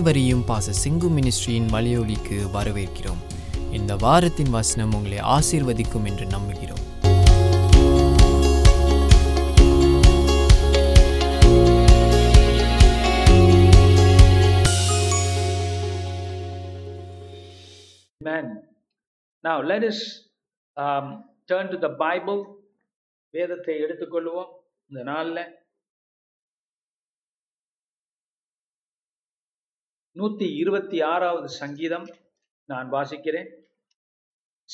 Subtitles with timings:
[0.00, 3.22] அனைவரையும் பாச சிங்கு மினிஸ்ட்ரியின் மலையொலிக்கு வரவேற்கிறோம்
[3.72, 6.84] இந்த வாரத்தின் வசனம் உங்களை ஆசீர்வதிக்கும் என்று நம்புகிறோம்
[18.20, 18.46] Amen.
[19.44, 20.00] Now let us
[20.76, 21.08] um,
[21.48, 22.42] turn to the Bible.
[23.34, 24.50] வேதத்தை எடுத்துக்கொள்வோம்
[24.90, 25.42] இந்த நாளில்
[30.18, 32.06] நூத்தி இருபத்தி ஆறாவது சங்கீதம்
[32.68, 33.50] நான் வாசிக்கிறேன்.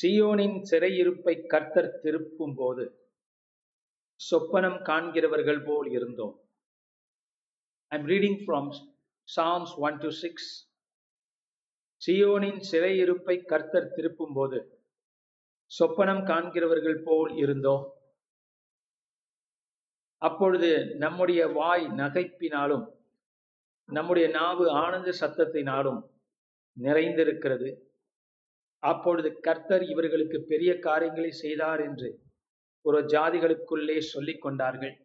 [0.01, 2.85] சியோனின் சிறையிருப்பை கர்த்தர் திருப்பும் போது
[4.19, 6.35] சொப்பனம் காண்கிறவர்கள் போல் இருந்தோம்.
[7.87, 8.69] I'm reading from
[9.27, 10.49] Psalms one two six
[12.01, 14.59] சியோனின் சிறையிருப்பை கர்த்தர் திருப்பும் போது
[15.71, 17.85] சொப்பனம் காண்கிறவர்கள் போல் இருந்தோம்.
[20.17, 22.85] அப்பொழுது நம்முடைய வாய் நகைப்பினாலும்
[23.85, 26.11] நம்முடைய நாவு ஆனந்த சத்தத்தை நாடும்
[26.81, 27.69] நிறைந்திருக்கிறது.
[28.79, 32.19] அப்பொழுது கர்த்தர் இவர்களுக்கு பெரிய காரியங்களை செய்தார் என்று
[32.81, 34.95] ஒரு ஜாதிகளுக்குள்ளே சொல்லிக் கொண்டார்கள்.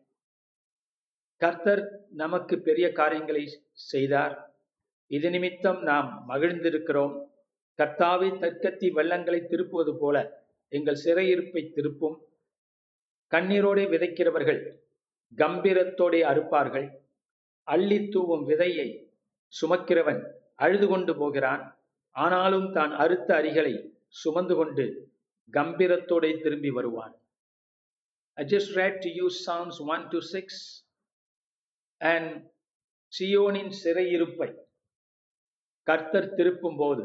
[1.36, 4.34] கர்த்தர் நமக்கு பெரிய காரியங்களை செய்தார்.
[5.06, 7.14] இது நிமித்தம் நாம் மகிழ்ந்திருக்கிறோம்.
[7.78, 10.16] கர்த்தாவை தற்கத்தி வெள்ளங்களை திருப்புவது போல
[10.68, 12.16] எங்கள் சிறையிருப்பை திருப்பும்.
[13.30, 14.60] கண்ணீரோடே விதைக்கிறவர்கள்
[15.36, 16.88] கம்பீரத்தோடே அறுப்பார்கள்.
[17.64, 18.88] அள்ளி தூவும் விதையை
[19.60, 20.22] சுமக்கிறவன்
[20.54, 21.62] அழுது கொண்டு போகிறான்.
[22.10, 23.74] ஆனாலும் தான் அறுத்த அரிகளை
[24.08, 24.84] சுமந்து கொண்டு
[25.52, 27.14] கம்பீரத்தோடே திரும்பி வருவான்.
[28.38, 30.84] I just read to you Psalms 1 to 6
[32.00, 32.28] and
[33.12, 34.50] சியோனின் சிறையிருப்பை
[35.82, 37.04] கர்த்தர் திருப்பும் போது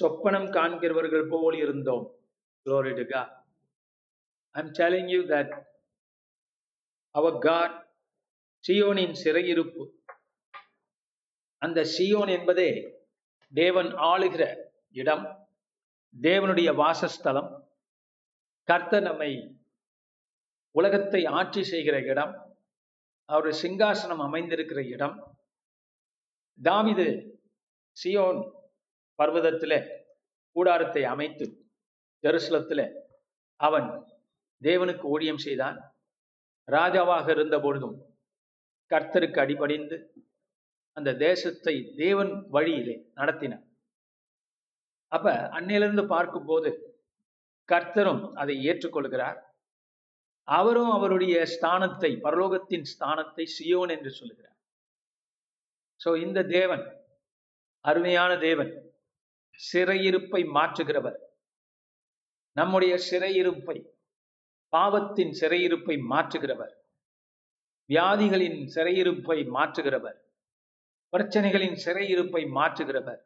[0.00, 2.06] சொப்பனம் காண்கிறவர்கள் போல் இருந்தோம்.
[2.66, 3.30] Glory to God.
[4.54, 5.50] I'm telling you that
[7.14, 7.72] our God
[8.68, 9.84] சியோனின் சிறையிருப்பு.
[11.58, 12.70] அந்த சியோன் என்பதே
[13.52, 15.24] தேவன் ஆளுகிற இடம்
[16.20, 17.50] தேவனுடைய வாசஸ்தலம்
[18.68, 19.30] கர்த்தர் நம்மை
[20.70, 22.34] உலகத்தை ஆட்சி செய்கிற இடம்
[23.24, 25.16] அவருடைய சிங்காசனம் அமைந்திருக்கிற இடம்.
[26.62, 27.08] தாவிது
[27.96, 28.40] சியோன்
[29.18, 29.78] பர்வதத்தில்
[30.52, 31.46] கூடாரத்தை அமைத்து
[32.24, 32.84] ஜெருசலத்தில்
[33.56, 33.88] அவன்
[34.62, 35.78] தேவனுக்கு ஊழியம் செய்தான்.
[36.68, 37.96] ராஜாவாக இருந்த பொழுதும்
[38.90, 39.96] கர்த்தருக்கு அடிபடிந்து
[40.96, 43.66] அந்த தேசத்தை தேவன் வழியிலே நடத்தினார்.
[45.12, 46.70] அப்ப அன்னையிலிருந்து பார்க்கும்போது
[47.68, 49.38] கர்த்தரும் அதை ஏற்றுக்கொள்கிறார்.
[50.48, 54.58] அவரும் அவருடைய ஸ்தானத்தை பரலோகத்தின் ஸ்தானத்தை சியோன் என்று சொல்லுகிறார்.
[56.00, 56.84] சோ இந்த தேவன்
[57.84, 58.72] அருமையான தேவன்
[59.58, 61.18] சிறையிருப்பை மாற்றுகிறவர்.
[62.56, 63.76] நம்முடைய சிறையிருப்பை
[64.72, 66.74] பாவத்தின் சிறையிருப்பை மாற்றுகிறவர்.
[67.88, 70.18] வியாதிகளின் சிறையிருப்பை மாற்றுகிறவர்
[71.10, 73.22] பிரச்சனைகளின் சிறையிருப்பை மாற்றுகிறவர்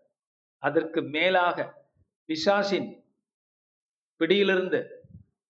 [0.58, 1.84] அதற்கு மேலாக
[2.28, 3.04] பிசாசின்
[4.16, 4.80] பிடியிலிருந்து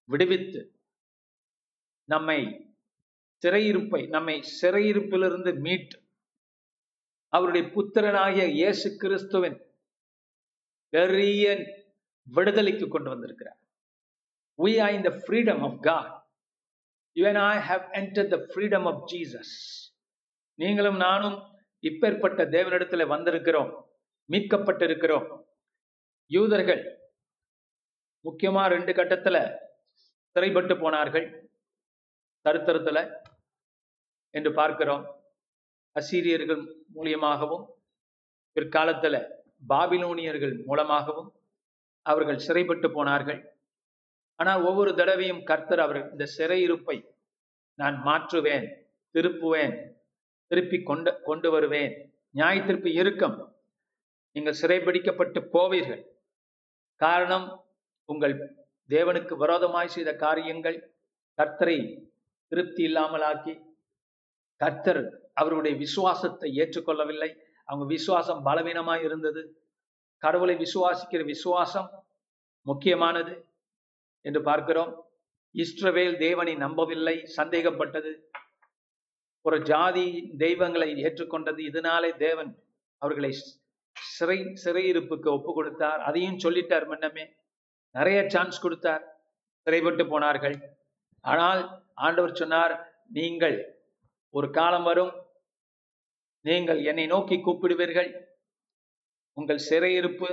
[0.05, 0.73] விடுவித்து
[2.05, 2.41] நம்மை
[3.43, 5.99] சிறையிருப்பை நம்மை சிறையிருப்பிலிருந்து மீட்டு
[7.29, 9.59] அவருடைய புத்திரனாகிய இயேசு கிறிஸ்துவின்
[10.89, 11.45] பெரிய
[12.27, 13.59] விடுதலைக்கு கொண்டு வந்திருக்கிறார்.
[14.59, 16.26] We are in the freedom of God
[17.17, 19.55] you and I have enter the freedom of Jesus
[20.55, 21.37] நீங்களும் நானும்
[21.83, 23.73] இப்பேற்பட்ட தேவனிடத்தில் வந்திருக்கிறோம்
[24.29, 25.27] மீட்கப்பட்டிருக்கிறோம்.
[26.27, 26.83] யூதர்கள்
[28.21, 29.41] முக்கியமாக ரெண்டு கட்டத்தில்
[30.37, 31.27] சிறைப்பட்டு போனார்கள்.
[32.45, 33.03] தருத்தரத்தில்
[34.31, 35.05] என்று பார்க்கிறோம்.
[35.97, 36.63] அசீரியர்கள்
[36.95, 37.65] மூலியமாகவும்
[38.53, 39.21] பிற்காலத்தில்
[39.69, 41.31] பாபிலோனியர்கள் மூலமாகவும்
[42.03, 43.41] அவர்கள் சிறைப்பட்டு போனார்கள்.
[44.37, 46.97] ஆனால் ஒவ்வொரு தடவையும் கர்த்தர் அவர் இந்த சிறையிருப்பை
[47.75, 48.67] நான் மாற்றுவேன்
[49.15, 49.95] திருப்புவேன்
[50.47, 51.93] திருப்பி கொண்டு கொண்டு வருவேன்.
[52.31, 53.55] நியாயத்திற்கு திருப்பி இருக்கும்.
[54.33, 56.03] நீங்கள் சிறைபிடிக்கப்பட்டு போவீர்கள்.
[56.97, 57.65] காரணம்
[58.05, 58.35] உங்கள்
[58.89, 60.93] தேவனுக்கு விரோதமாய் செய்த காரியங்கள்
[61.39, 62.09] கர்த்தரை
[62.49, 63.55] திருப்தி இல்லாமலாக்கி
[64.57, 67.31] கர்த்தர் அவருடைய விசுவாசத்தை ஏற்றுக்கொள்ளவில்லை.
[67.65, 69.43] அவங்க விசுவாசம் பலவீனமாய் இருந்தது.
[70.19, 72.05] கடவுளை விசுவாசிக்கிற விசுவாசம்
[72.63, 73.49] முக்கியமானது.
[74.29, 74.93] என்று பார்க்கிறோம்.
[75.55, 78.13] இஸ்ரவேல் தேவனை நம்பவில்லை சந்தேகப்பட்டது.
[79.47, 80.07] ஒரு ஜாதி
[80.45, 82.51] தெய்வங்களை ஏற்றுக்கொண்டது இதனாலே தேவன்
[83.03, 83.31] அவர்களை
[83.97, 87.25] சிறை சிறையிருப்புக்கு ஒப்பு கொடுத்தார் அதையும் சொல்லிட்டார் முன்னமே.
[87.95, 89.05] நிறைய சான்ஸ் கொடுத்தார்.
[89.67, 90.57] சிறைப்பட்டு போனார்கள்.
[91.25, 91.63] ஆனால்
[92.07, 92.75] ஆண்டவர் சொன்னார்
[93.19, 93.57] நீங்கள்
[94.35, 95.15] ஒரு காலம் வரும்
[96.45, 98.11] நீங்கள் என்னை நோக்கி கூப்பிடுவீர்கள்.
[99.37, 100.29] உங்கள் சிறையிருப்பு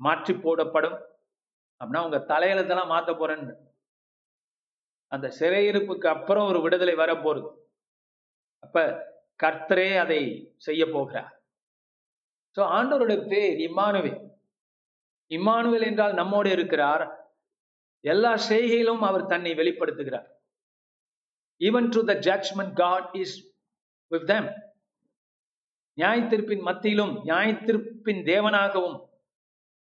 [0.00, 0.98] மாற்றி போடப்படும்
[1.80, 3.54] அப்படின்னா உங்க தலையெழுத்தெல்லாம் மாத்த போறேன்னு.
[5.12, 7.48] அந்த சிறையிருப்புக்கு அப்புறம் ஒரு விடுதலை வரப்போகுது.
[8.58, 8.84] அப்ப
[9.42, 10.20] கர்த்தரே அதை
[10.56, 11.30] செய்ய போகிறார்.
[12.56, 14.20] ஸோ ஆண்டவருடைய பேர் இம்மானுவேல்.
[15.30, 17.04] இம்மானுவேல் என்றால் நம்மோடு இருக்கிறார்.
[18.00, 20.28] எல்லா செய்கையிலும் அவர் தன்னை வெளிப்படுத்துகிறார்.
[21.60, 23.36] Even to the judgment God is
[24.12, 24.48] with them
[25.98, 28.98] நியாயத்திருப்பின் மத்தியிலும் நியாயத்திருப்பின் தேவனாகவும்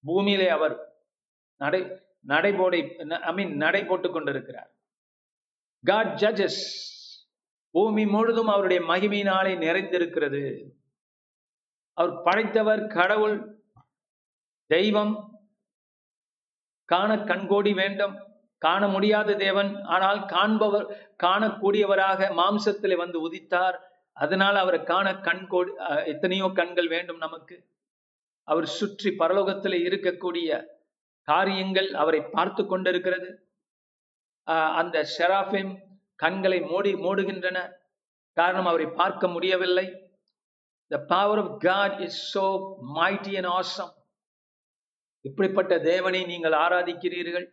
[0.05, 0.75] பூமியிலே அவர்
[1.61, 1.81] நடை
[2.27, 2.81] நடைபோடை
[3.23, 4.71] ஐ மீன் நடை போட்டுக் கொண்டிருக்கிறார்.
[5.85, 6.63] காட் ஜட்ஜஸ்
[7.75, 10.43] பூமி முழுதும் அவருடைய மகிமையினாலே நிறைந்திருக்கிறது.
[11.99, 13.37] அவர் படைத்தவர் கடவுள்
[14.71, 15.15] தெய்வம்.
[16.89, 18.15] காண கண்கோடி வேண்டும்.
[18.63, 20.87] காண முடியாத தேவன் ஆனால் காண்பவர்
[21.23, 23.77] காணக்கூடியவராக மாம்சத்திலே வந்து உதித்தார்.
[24.17, 27.57] அதனால் அவரை காண கண்கோடி அஹ், எத்தனையோ கண்கள் வேண்டும் நமக்கு.
[28.49, 30.51] அவர் சுற்றி பரலோகத்தில் இருக்கக்கூடிய
[31.29, 33.31] காரியங்கள் அவரை பார்த்து கொண்டிருக்கிறது.
[34.81, 35.73] அந்த ஷெராஃபிம்
[36.23, 37.59] கண்களை மூடி மூடுகின்றன.
[38.37, 39.87] காரணம் அவரை பார்க்க முடியவில்லை.
[40.91, 42.45] The power of God is so
[42.97, 43.93] mighty and awesome
[45.25, 47.47] இப்படிப்பட்ட தேவனை நீங்கள் ஆராதிக்கிறீர்கள்.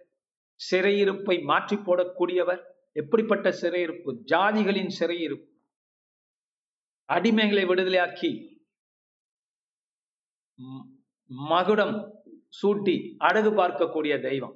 [0.59, 2.61] சிறையிருப்பை மாற்றி போடக்கூடியவர்
[3.01, 4.11] எப்படிப்பட்ட சிறையிருப்பு?
[4.31, 5.47] ஜாதிகளின் சிறையிருப்பு.
[7.09, 8.31] அடிமைகளை விடுதலையாக்கி
[11.51, 11.95] மகுடம்
[12.53, 14.55] சூட்டி அழகு பார்க்கக்கூடிய தெய்வம்.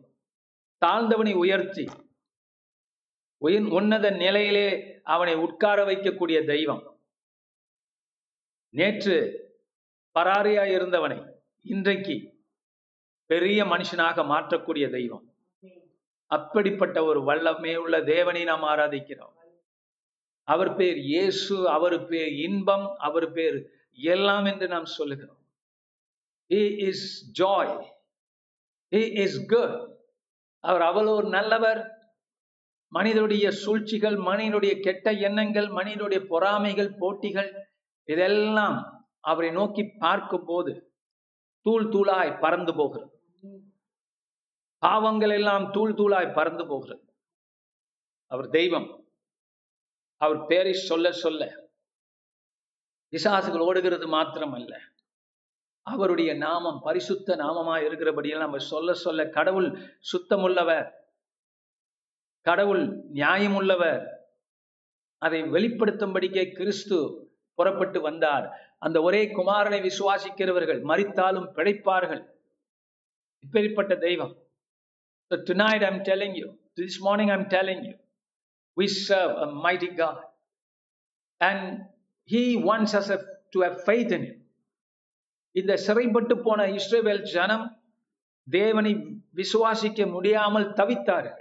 [0.85, 1.85] தாழ்ந்தவனை உயர்த்தி
[3.41, 4.67] உயர் உன்னத நிலையிலே
[5.03, 6.83] அவனை உட்கார வைக்கக்கூடிய தெய்வம்.
[8.73, 9.15] நேற்று
[10.15, 11.19] பராரியா இருந்தவனை
[11.65, 12.15] இன்றைக்கு
[13.25, 15.25] பெரிய மனுஷனாக மாற்றக்கூடிய தெய்வம்.
[16.31, 19.35] அப்படிப்பட்ட ஒரு வல்லமே உள்ள தேவனை நாம் ஆராதிக்கிறோம்.
[20.47, 23.57] அவர் பேர் இயேசு அவர் பேர் இன்பம் அவர் பேர்
[23.91, 25.40] எல்லாம் என்று நாம் சொல்லுகிறோம்.
[26.51, 27.07] He is
[27.39, 27.74] joy
[28.92, 29.75] he is good
[30.63, 31.81] அவர் அவ்வளவு ஒரு நல்லவர்.
[32.92, 37.51] மனிதனுடைய சூழ்ச்சிகள் மனிதனுடைய கெட்ட எண்ணங்கள் மனிதனுடைய பொறாமைகள் போட்டிகள்
[38.09, 38.77] இதெல்லாம்
[39.30, 40.74] அவரை நோக்கி பார்க்கும் போது
[41.65, 43.12] தூள் தூளாய் பறந்து போகிறது.
[44.83, 47.04] பாவங்கள் எல்லாம் தூள் தூளாய் பறந்து போகிறது.
[48.31, 48.89] அவர் தெய்வம்.
[50.21, 51.44] அவர் பேரை சொல்ல சொல்ல
[53.13, 54.74] விசாசுகள் ஓடுகிறது மாத்திரம் அல்ல
[55.83, 59.69] அவருடைய நாமம் பரிசுத்த நாமமா இருக்கிறபடியெல்லாம் நம்ம சொல்ல சொல்ல கடவுள்
[60.12, 60.89] சுத்தமுள்ளவர்
[62.42, 62.83] கடவுள்
[63.13, 64.04] நியாயமுள்ளவர்
[65.18, 67.00] அதை வெளிப்படுத்தும்படிக்கே கிறிஸ்து
[67.54, 68.45] புறப்பட்டு வந்தார்
[68.80, 72.24] அந்த ஒரே குமாரனை விசுவாசிக்கிறவர்கள் மறித்தாலும் பிழைப்பார்கள்
[73.44, 74.33] இப்பேற்பட்ட தெய்வம்
[75.31, 77.94] So tonight I'm telling you, this morning I'm telling you,
[78.78, 80.18] we serve a mighty God.
[81.42, 81.83] And
[82.30, 83.10] He wants us
[83.54, 84.40] to have faith in Him.
[85.51, 87.83] இந்த சிறைப்பட்டு போன இஸ்ரேவேல் ஜனம்
[88.50, 88.94] தேவனை
[89.36, 91.39] விசுவாசிக்க முடியாமல் தவித்தார்கள்.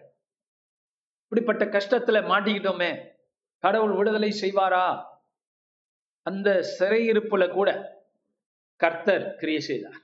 [1.22, 3.08] இப்படிப்பட்ட கஷ்டத்துல மாட்டிக்கிட்டோமே.
[3.58, 5.04] கடவுள் விடுதலை செய்வாரா?
[6.22, 7.98] அந்த சிறையிருப்புல கூட
[8.76, 10.00] கர்த்தர் கிரியை செய்தார்.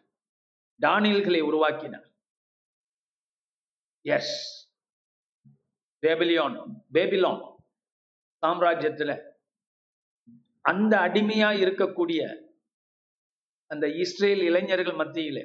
[0.80, 2.08] டானியல்களை உருவாக்கினார்.
[4.02, 4.34] எஸ்
[6.02, 6.56] பேபிலியோன்
[6.92, 7.42] பேபிலான்
[8.42, 9.12] சாம்ராஜ்யத்துல
[10.60, 12.20] அந்த அடிமையா இருக்கக்கூடிய
[13.70, 15.38] அந்த இஸ்ரேல் இளைஞர்கள் மத்தியில.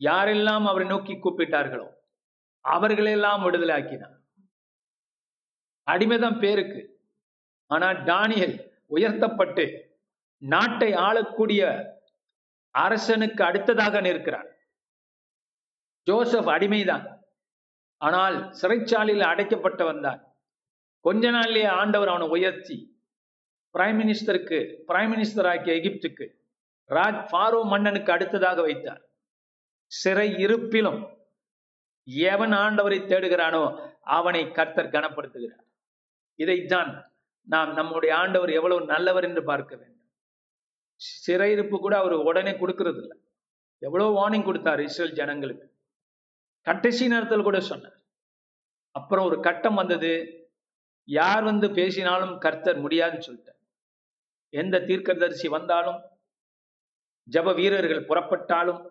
[0.00, 1.88] யாரெல்லாம் அவரை நோக்கி கூப்பிட்டார்களோ
[2.64, 4.16] அவர்களெல்லாம் விடுதலை ஆக்கினார்.
[5.86, 6.82] அடிமைதான் பேருக்கு.
[7.70, 8.56] ஆனா டானியல்
[8.86, 9.64] உயர்த்தப்பட்டு
[10.42, 11.62] நாட்டை ஆளக்கூடிய
[12.70, 14.50] அரசனுக்கு அடுத்ததாக நிற்கிறார்.
[16.06, 17.06] ஜோசப் அடிமைதான்.
[18.00, 20.20] ஆனால் சிறைச்சாலையில் அடைக்கப்பட்டவன் தான்
[21.04, 22.76] கொஞ்ச நாள்லயே ஆண்டவர் அவனை உயர்த்தி
[23.74, 24.58] பிரைம் மினிஸ்டருக்கு
[24.88, 26.26] பிரைம் மினிஸ்டர் ஆக்கிய எகிப்துக்கு
[26.90, 29.02] ராஜ் ஃபாரோ மன்னனுக்கு அடுத்ததாக வைத்தார்.
[29.92, 31.00] சிறை இருப்பிலும்
[32.32, 33.62] எவன் ஆண்டவரை தேடுகிறானோ
[34.16, 35.64] அவனை கர்த்தர் கனப்படுத்துகிறார்.
[36.38, 36.90] இதைத்தான்
[37.48, 39.92] நாம் நம்முடைய ஆண்டவர் எவ்வளவு நல்லவர் என்று பார்க்க வேண்டும்.
[41.26, 43.16] சிறையிருப்பு கூட அவர் உடனே கொடுக்கறது இல்லை
[43.82, 45.66] எவ்வளவு வார்னிங் கொடுத்தார் இஸ்ரேல் ஜனங்களுக்கு.
[46.66, 47.98] கடைசி நேரத்தில் கூட சொன்னார்.
[48.90, 50.12] அப்புறம் ஒரு கட்டம் வந்தது.
[51.08, 53.60] யார் வந்து பேசினாலும் கர்த்தர் முடியாதுன்னு சொல்லிட்டார்.
[54.50, 55.98] எந்த தீர்க்கதரிசி வந்தாலும்
[57.30, 58.82] ஜப வீரர்கள் புறப்பட்டாலும்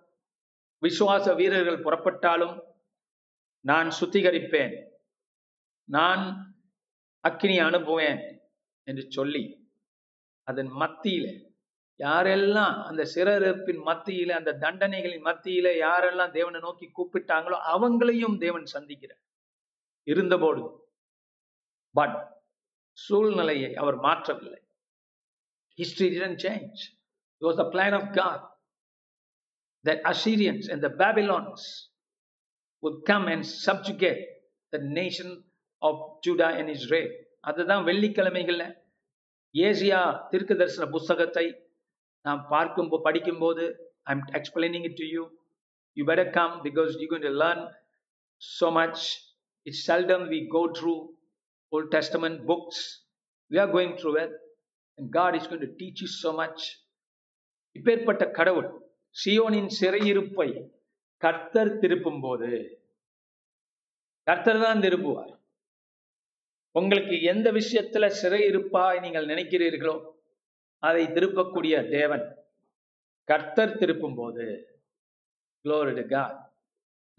[0.82, 2.56] விசுவாச வீரர்கள் புறப்பட்டாலும்
[3.65, 4.75] நான் சுத்திகரிப்பேன்.
[5.89, 6.24] நான்
[7.20, 8.38] அக்கினி அனுப்புவேன்
[8.84, 9.44] என்று சொல்லி
[10.44, 11.27] அதன் மத்தியில
[12.00, 19.24] யாரெல்லாம் அந்த சிறப்பின் மத்தியில அந்த தண்டனைகளின் மத்தியில யாரெல்லாம் தேவனை நோக்கி கூப்பிட்டாங்களோ அவங்களையும் தேவன் சந்திக்கிறார்.
[20.04, 20.63] இருந்தபோது
[21.96, 22.44] பட்
[22.92, 24.62] சூழ்நிலையை அவர் மாற்றவில்லை.
[25.77, 26.84] History change
[27.40, 28.40] it was the plan of god
[29.85, 31.62] that assyrians and the babylons
[32.83, 34.23] would come and subjugate
[34.75, 35.31] the nation
[35.83, 37.11] of judah and israel
[37.49, 38.64] அதுதான் வெள்ளிக்கிழமைகள்ல
[39.55, 40.00] ஏசியா
[40.33, 41.45] தீர்க்க தரிசன புஸ்தகத்தை
[42.25, 43.64] நாம் பார்க்கும் படிக்கும்போது
[44.12, 45.23] I'm explaining it to you
[45.97, 47.62] you better come because you going to learn
[48.40, 49.21] so much.
[49.67, 51.11] It's seldom we go through
[51.73, 53.02] Old Testament books.
[53.50, 54.31] We are going through it.
[54.99, 56.79] And God is going to teach you so much.
[57.75, 58.70] இப்பேற்பட்ட கடவுள்
[59.15, 60.50] சியோனின் சிறையிருப்பை
[61.22, 62.50] கர்த்தர் திருப்பும் போது
[64.27, 65.34] கர்த்தர் தான் திருப்புவார்
[66.75, 69.96] உங்களுக்கு எந்த விஷயத்துல சிறையிருப்பாய் நீங்கள் நினைக்கிறீர்களோ
[70.84, 72.25] அதை திருப்பக்கூடிய தேவன்
[73.27, 74.46] கர்த்தர் திருப்பும் போது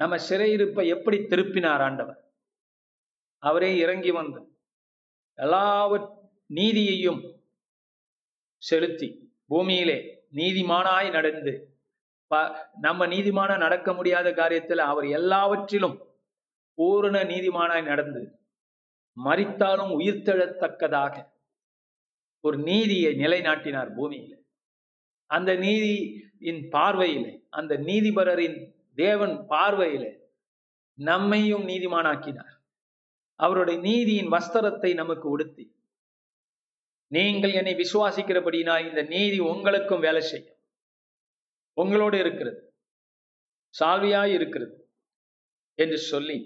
[0.01, 2.19] நம்ம சிறையிருப்பை எப்படி திருப்பினார் ஆண்டவர்?
[3.43, 4.41] அவரே இறங்கி வந்து
[5.39, 6.09] எல்லாவற்
[6.51, 7.23] நீதியையும்
[8.63, 9.09] செலுத்தி
[9.51, 9.99] பூமியிலே
[10.39, 11.53] நீதிமானாய் நடந்து
[12.81, 15.97] நம்ம நீதிமான நடக்க முடியாத காரியத்தில் அவர் எல்லாவற்றிலும்
[16.79, 18.23] பூரண நீதிமானாய் நடந்து
[19.17, 21.15] மறித்தாலும் உயிர்த்தெழத்தக்கதாக
[22.41, 24.33] ஒரு நீதியை நிலைநாட்டினார் பூமியில.
[25.31, 28.59] அந்த நீதியின் பார்வையிலே அந்த நீதிபரரின்
[28.95, 30.13] தேவன் பார்வையிலே
[30.99, 32.55] நம்மையும் நீதிமானாக்கினார்.
[33.41, 35.65] அவருடைய நீதியின் வஸ்திரத்தை நமக்கு உடுத்தி
[37.07, 40.57] நீங்கள் என்னை விசுவாசிக்கிறபடினா இந்த நீதி உங்களுக்கும் வேலை செய்யும்.
[41.73, 42.75] உங்களோடு இருக்கிறது.
[43.79, 44.91] சால்வியாய் இருக்கிறது
[45.75, 46.39] என்று சொல்லி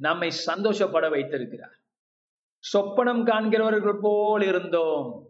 [0.00, 1.76] நம்மை சந்தோஷப்பட வைத்திருக்கிறார்.
[2.64, 5.28] சொப்பனம் காண்கிறவர்கள் போல் இருந்தோம்.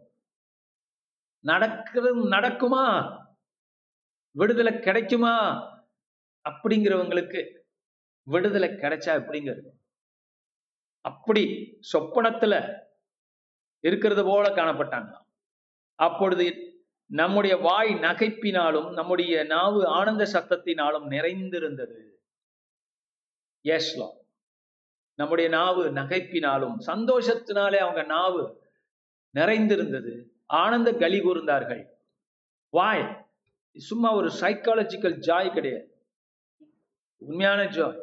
[1.44, 2.86] நடக்கிறது நடக்குமா?
[4.30, 5.36] விடுதலை கிடைக்குமா?
[6.48, 7.58] அப்படிங்கிறவங்களுக்கு
[8.22, 9.70] விடுதலை கிடைச்சா எப்படிங்கிறது
[11.00, 11.42] அப்படி
[11.92, 12.80] சொப்பனத்துல
[13.82, 15.28] இருக்கிறது போல காணப்பட்டாங்களாம்
[15.94, 16.46] அப்பொழுது
[17.06, 21.98] நம்முடைய வாய் நகைப்பினாலும் நம்முடைய நாவு ஆனந்த சத்தத்தினாலும் நிறைந்திருந்தது.
[23.68, 24.08] எஸ்லோ
[25.14, 28.42] நம்முடைய நாவு நகைப்பினாலும் சந்தோஷத்தினாலே அவங்க நாவு
[29.30, 30.14] நிறைந்திருந்தது.
[30.46, 31.84] ஆனந்த களி கூர்ந்தார்கள்.
[32.68, 33.30] வாய்
[33.76, 35.88] சும்மா ஒரு சைக்காலஜிக்கல் ஜாய் கிடையாது.
[37.16, 38.00] உண்மையான ஜாய்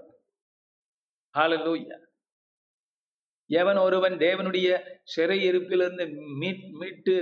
[1.38, 1.98] ஹாலலூயா
[3.58, 4.70] எவன் ஒருவன் தேவனுடைய
[5.04, 6.06] சிறை இருப்பிலிருந்து
[6.40, 7.14] மீட் மீட்டு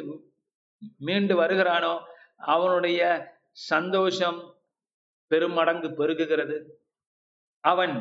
[0.97, 1.93] மீண்டு வருகிறானோ
[2.37, 3.01] அவனுடைய
[3.51, 4.39] சந்தோஷம்
[5.27, 6.57] பெருமடங்கு பெருகுகிறது.
[7.59, 7.95] அவன்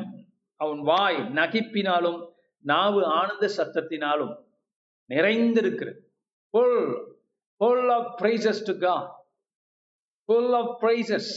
[0.55, 2.19] அவன் வாய் நகிப்பினாலும்
[2.59, 4.35] நாவு ஆனந்த சத்தத்தினாலும்
[5.09, 6.01] நிறைந்திருக்கிறது.
[6.53, 6.77] Full
[7.61, 9.05] full of praises to God.
[10.29, 11.27] Full of praises.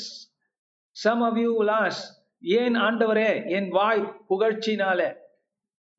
[0.97, 2.01] Some of you will ask
[2.59, 5.01] ஏன் ஆண்டவரே என் வாய் புகழ்ச்சினால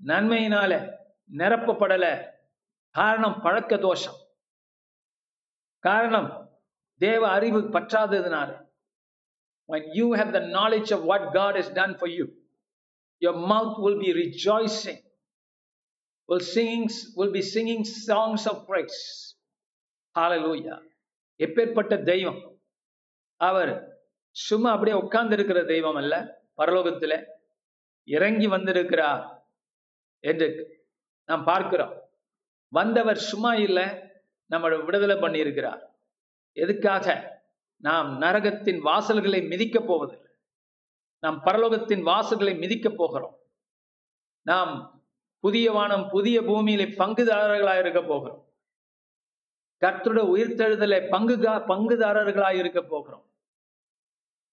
[0.04, 0.74] நன்மையினால
[1.30, 2.32] நிரப்பப்படல
[2.96, 4.18] காரணம் பழக்க தோஷம்
[5.80, 6.30] காரணம்
[6.96, 8.52] தேவ அறிவு பற்றாததுனால
[9.70, 12.26] when you have the knowledge of what God has done for you
[13.22, 15.00] your mouth will be rejoicing
[16.30, 19.00] will singing will be singing songs of praise
[20.16, 20.78] hallelujah
[21.40, 22.42] எப்பேற்பட்ட தெய்வம்
[23.42, 23.72] அவர்
[24.36, 26.16] சும்மா அப்படியே உட்கார்ந்து இருக்கிற தெய்வம் அல்ல
[26.58, 27.14] பரலோகத்துல
[28.08, 29.24] இறங்கி வந்திருக்கிறார்
[30.22, 30.80] என்று
[31.26, 32.10] நாம் பார்க்கிறோம்.
[32.68, 33.84] வந்தவர் சும்மா இல்லை
[34.50, 35.82] நம்மளை விடுதலை பண்ணியிருக்கிறார்.
[36.54, 37.40] எதுக்காக?
[37.78, 40.32] நாம் நரகத்தின் வாசல்களை மிதிக்கப் போவதில்லை.
[41.20, 43.38] நாம் பரலோகத்தின் வாசல்களை மிதிக்கப் போகிறோம்.
[44.42, 45.04] நாம்
[45.40, 48.46] புதிய வானம் புதிய பூமியிலே பங்குதாரர்களாக இருக்க போகிறோம்.
[49.82, 53.30] கர்த்தருடைய உயிர்த்தெழுதலை பங்கு பங்குதாரர்களாக இருக்க போகிறோம்.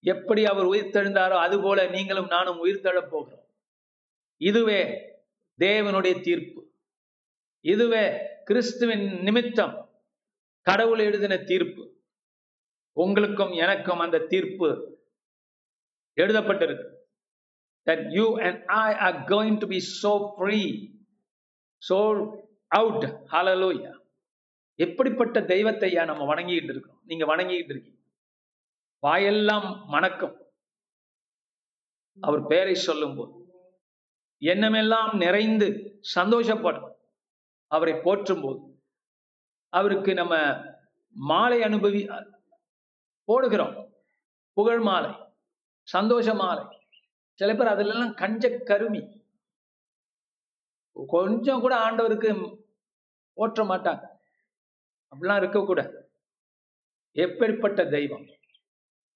[0.00, 3.46] எப்படி அவர் உயிர்த்தெழுந்தாரோ அதுபோல நீங்களும் நானும் உயிர்த்தெழப் போகிறோம்.
[4.36, 5.12] இதுவே
[5.58, 6.70] தேவனுடைய தீர்ப்பு.
[7.60, 9.88] இதுவே கிறிஸ்துவின் நிமித்தம்
[10.60, 12.00] கடவுள் எழுதின தீர்ப்பு.
[12.92, 14.98] உங்களுக்கும் எனக்கும் அந்த தீர்ப்பு
[16.16, 16.96] எழுதப்பட்டிருக்கு.
[17.84, 20.98] That you and I are going to be so free
[21.78, 22.02] so
[22.76, 23.02] out.
[23.30, 23.96] Hallelujah.
[24.74, 27.98] எப்படிப்பட்ட தெய்வத்தையா நம்ம வணங்கிட்டு இருக்கோம் நீங்க வணங்கிட்டு இருக்கீங்க.
[28.98, 30.46] வாயெல்லாம் மணக்கும்.
[32.20, 33.47] அவர் பெயரை சொல்லும் போது
[34.38, 36.92] எண்ணமெல்லாம் நிறைந்து சந்தோஷப்படும்.
[37.66, 38.82] அவரை போற்றும் போது
[39.68, 40.62] அவருக்கு நம்ம
[41.10, 42.30] மாலை அனுபவி
[43.28, 43.92] போடுகிறோம்.
[44.52, 45.14] புகழ் மாலை
[45.82, 46.64] சந்தோஷ மாலை.
[47.34, 49.26] சில பேர் அதுல எல்லாம் கஞ்ச கருமி.
[51.08, 52.58] கொஞ்சம் கூட ஆண்டவருக்கு
[53.34, 54.06] போற்ற மாட்டாங்க.
[55.12, 56.12] அப்படிலாம் இருக்கக்கூடாது
[57.12, 58.26] எப்படிப்பட்ட தெய்வம்?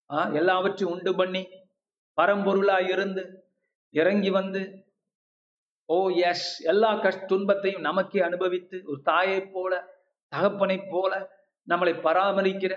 [0.08, 1.46] ஆஹ் எல்லாவற்றையும் உண்டு பண்ணி
[2.16, 3.44] பரம்பொருளா இருந்து
[3.90, 4.86] இறங்கி வந்து
[5.88, 5.96] ஓ
[6.30, 6.48] எஸ்.
[6.62, 9.72] எல்லா கஷ்ட துன்பத்தையும் நமக்கே அனுபவித்து ஒரு தாயை போல
[10.32, 11.12] தகப்பனை போல
[11.68, 12.74] நம்மளை பராமரிக்கிற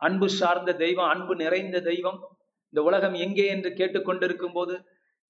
[0.00, 2.18] அன்பு சார்ந்த தெய்வம் அன்பு நிறைந்த தெய்வம்.
[2.68, 4.74] இந்த உலகம் எங்கே என்று கேட்டுக்கொண்டிருக்கும் போது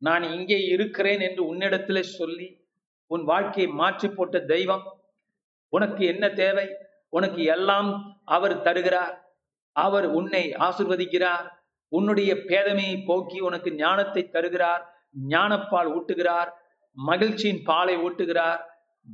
[0.02, 2.48] நான் இங்கே இருக்கிறேன் என்று உன்னிடத்திலே சொல்லி
[3.10, 4.84] உன் வாழ்க்கையை மாற்றி போட்ட தெய்வம்
[5.72, 6.66] உனக்கு என்ன தேவை?
[7.08, 9.14] உனக்கு எல்லாம் அவர் தருகிறார்.
[9.76, 11.46] அவர் உன்னை ஆசிர்வதிக்கிறார்.
[11.92, 14.82] உன்னுடைய பேதமையை போக்கி உனக்கு ஞானத்தை தருகிறார்.
[15.28, 16.50] ஞானப்பால் ஊட்டுகிறார்.
[16.96, 18.60] மகிழ்ச்சியின் பாலை ஊட்டுகிறார்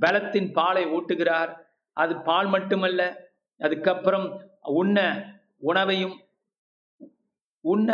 [0.01, 1.51] பலத்தின் பாலை ஊட்டுகிறார்.
[1.93, 4.27] அது பால் மட்டுமல்ல அதுக்கப்புறம்
[4.61, 4.99] உண்ண
[5.59, 6.17] உணவையும்
[7.61, 7.91] உண்ண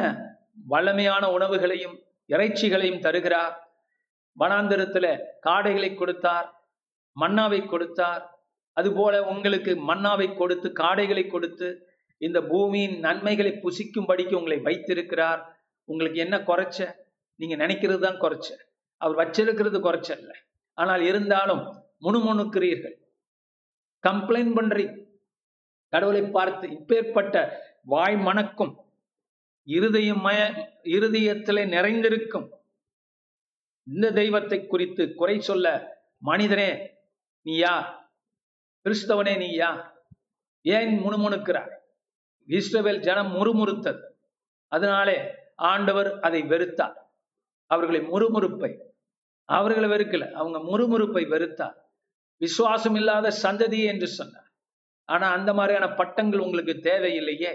[0.69, 1.97] வல்லமையான உணவுகளையும்
[2.27, 3.55] இறைச்சிகளையும் தருகிறார்.
[4.39, 5.07] வனாந்திரத்துல
[5.47, 6.49] காடைகளை கொடுத்தார்
[7.21, 8.39] மன்னாவை கொடுத்தார்.
[8.73, 11.69] அதுபோல உங்களுக்கு மன்னாவை கொடுத்து காடைகளை கொடுத்து
[12.19, 15.57] இந்த பூமியின் நன்மைகளை புசிக்கும்படிக்கு உங்களை வைத்திருக்கிறார்.
[15.85, 16.95] உங்களுக்கு என்ன குறைச்ச?
[17.37, 18.49] நீங்க நினைக்கிறது தான் குறைச்ச.
[19.03, 20.33] அவர் வச்சிருக்கிறது குறைச்சல்ல.
[20.79, 21.63] ஆனால் இருந்தாலும்
[22.05, 22.97] முணுமுணுக்கிறீர்கள்.
[24.09, 24.95] கம்ப்ளைண்ட் பண்றீங்க
[25.93, 27.37] கடவுளை பார்த்து இப்பேற்பட்ட
[27.93, 28.75] வாய் மணக்கும்.
[29.67, 30.39] இருதயமய
[30.95, 32.47] இருதயத்திலே நிறைந்திருக்கும்.
[33.87, 35.67] இந்த தெய்வத்தை குறித்து குறை சொல்ல
[36.19, 36.71] மனிதனே
[37.47, 37.89] நீ யார்
[38.85, 39.83] கிறிஸ்தவனே நீ யார்
[40.65, 41.73] ஏன் முணுமுணுக்கிறார்
[42.49, 44.03] இஸ்ரவேல் ஜனம் முறுமுறுத்தது.
[44.73, 45.17] அதனாலே
[45.71, 46.97] ஆண்டவர் அதை வெறுத்தார்.
[47.71, 48.71] அவர்களை முறுமுறுப்பை
[49.51, 50.31] அவர்களை வெறுக்கல.
[50.31, 51.79] அவங்க முறுமுறுப்பை வெறுத்தார்
[52.37, 54.49] விசுவாசம் இல்லாத சந்ததி என்று சொன்னார்.
[55.05, 57.53] ஆனா அந்த மாதிரியான பட்டங்கள் உங்களுக்கு தேவையில்லையே.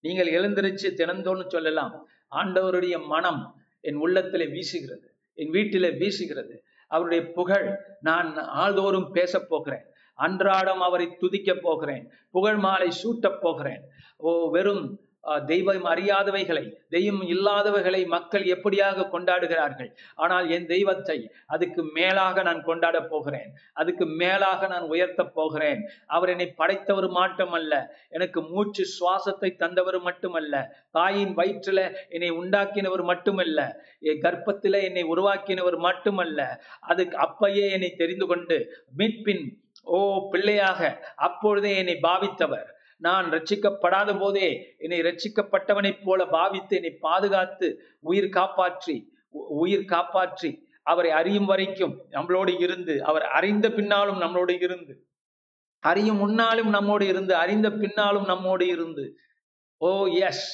[0.00, 6.54] நீங்கள் எழுந்திருச்சு தினந்தோன்னு சொல்லலாம் ஆண்டவருடைய மனம் என் உள்ளத்திலே வீசுகிறது என் வீட்டிலே வீசுகிறது.
[6.86, 9.84] அவருடைய புகழ் நான் ஆள்தோறும் பேசப் போகிறேன்.
[10.14, 13.82] அன்றாடம் அவரை துதிக்க போகிறேன் புகழ் மாலை சூட்டப் போகிறேன்.
[14.16, 15.07] ஓ வெறும்
[15.50, 19.90] தெய்வம் அறியாதவைகளை தெய்வம் இல்லாதவைகளை மக்கள் எப்படியாக கொண்டாடுகிறார்கள்?
[20.14, 23.50] ஆனால் என் தெய்வத்தை அதுக்கு மேலாக நான் கொண்டாட போகிறேன்.
[23.72, 25.82] அதுக்கு மேலாக நான் உயர்த்தப் போகிறேன்.
[26.06, 27.74] அவர் என்னை படைத்தவர் மட்டுமல்ல
[28.10, 30.54] எனக்கு மூச்சு சுவாசத்தை தந்தவர் மட்டுமல்ல
[30.90, 33.60] தாயின் வயிற்றில என்னை உண்டாக்கினவர் மட்டுமல்ல
[34.00, 36.40] என் கர்ப்பத்தில என்னை உருவாக்கினவர் மட்டுமல்ல
[36.80, 38.58] அதுக்கு அப்பயே என்னை தெரிந்து கொண்டு
[38.98, 39.44] மீட்பின்
[39.96, 39.98] ஓ
[40.30, 40.80] பிள்ளையாக
[41.16, 42.68] அப்பொழுதே என்னை பாவித்தவர்.
[43.02, 47.66] நான் ரட்சிக்கப்படாத போதே என்னை ரட்சிக்கப்பட்டவனைப் போல பாவித்து என்னை பாதுகாத்து
[48.04, 48.96] உயிர் காப்பாற்றி
[49.34, 50.50] உ- உயிர் காப்பாற்றி
[50.86, 54.94] அவரை அறியும் வரைக்கும் நம்மளோடு இருந்து அவர் அறிந்த பின்னாலும் நம்மளோடு இருந்து
[55.82, 59.04] அறியும் முன்னாலும் நம்மோடு இருந்து அறிந்த பின்னாலும் நம்மோடு இருந்து
[59.80, 59.90] ஓ
[60.22, 60.46] எஸ்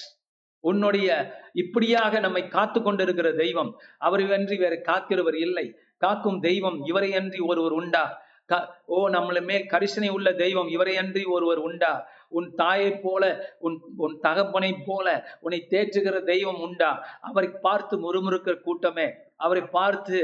[0.64, 1.08] உன்னுடைய
[1.54, 5.66] இப்படியாக நம்மை காத்து கொண்டிருக்கிற தெய்வம் அவரை அன்றி வேற காக்கிறவர் இல்லை
[6.02, 8.04] காக்கும் தெய்வம் இவரை அன்றி ஒருவர் உண்டா
[8.50, 11.92] க- ஓ நம்மள மேல் கரிசனை உள்ள தெய்வம் இவரை அன்றி ஒருவர் உண்டா
[12.38, 13.24] உன் தாயைப் போல
[13.58, 15.06] உன் உன் தகப்பனைப் போல
[15.40, 16.90] உன்னை தேற்றுகிற தெய்வம் உண்டா?
[17.20, 19.06] அவரை பார்த்து முறுமுறுக்கிற கூட்டமே.
[19.36, 20.18] அவரை பார்த்து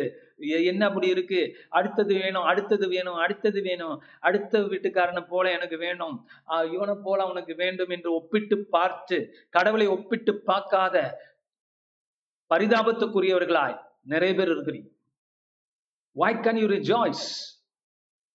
[0.71, 1.41] என்ன அப்படி இருக்கு?
[1.69, 3.97] அடுத்தது வேணும் அடுத்தது வேணும் அடுத்தது வேணும்.
[4.21, 6.17] அடுத்த வீட்டுக்காரனை போல எனக்கு வேணும்.
[6.73, 9.19] இவனை போல அவனுக்கு வேண்டும் என்று ஒப்பிட்டு பார்த்து
[9.51, 10.97] கடவுளை ஒப்பிட்டு பார்க்காத
[12.55, 14.89] பரிதாபத்துக்குரியவர்களாய் நிறைய பேர் இருக்கிறீங்க
[16.17, 17.25] why can you rejoice?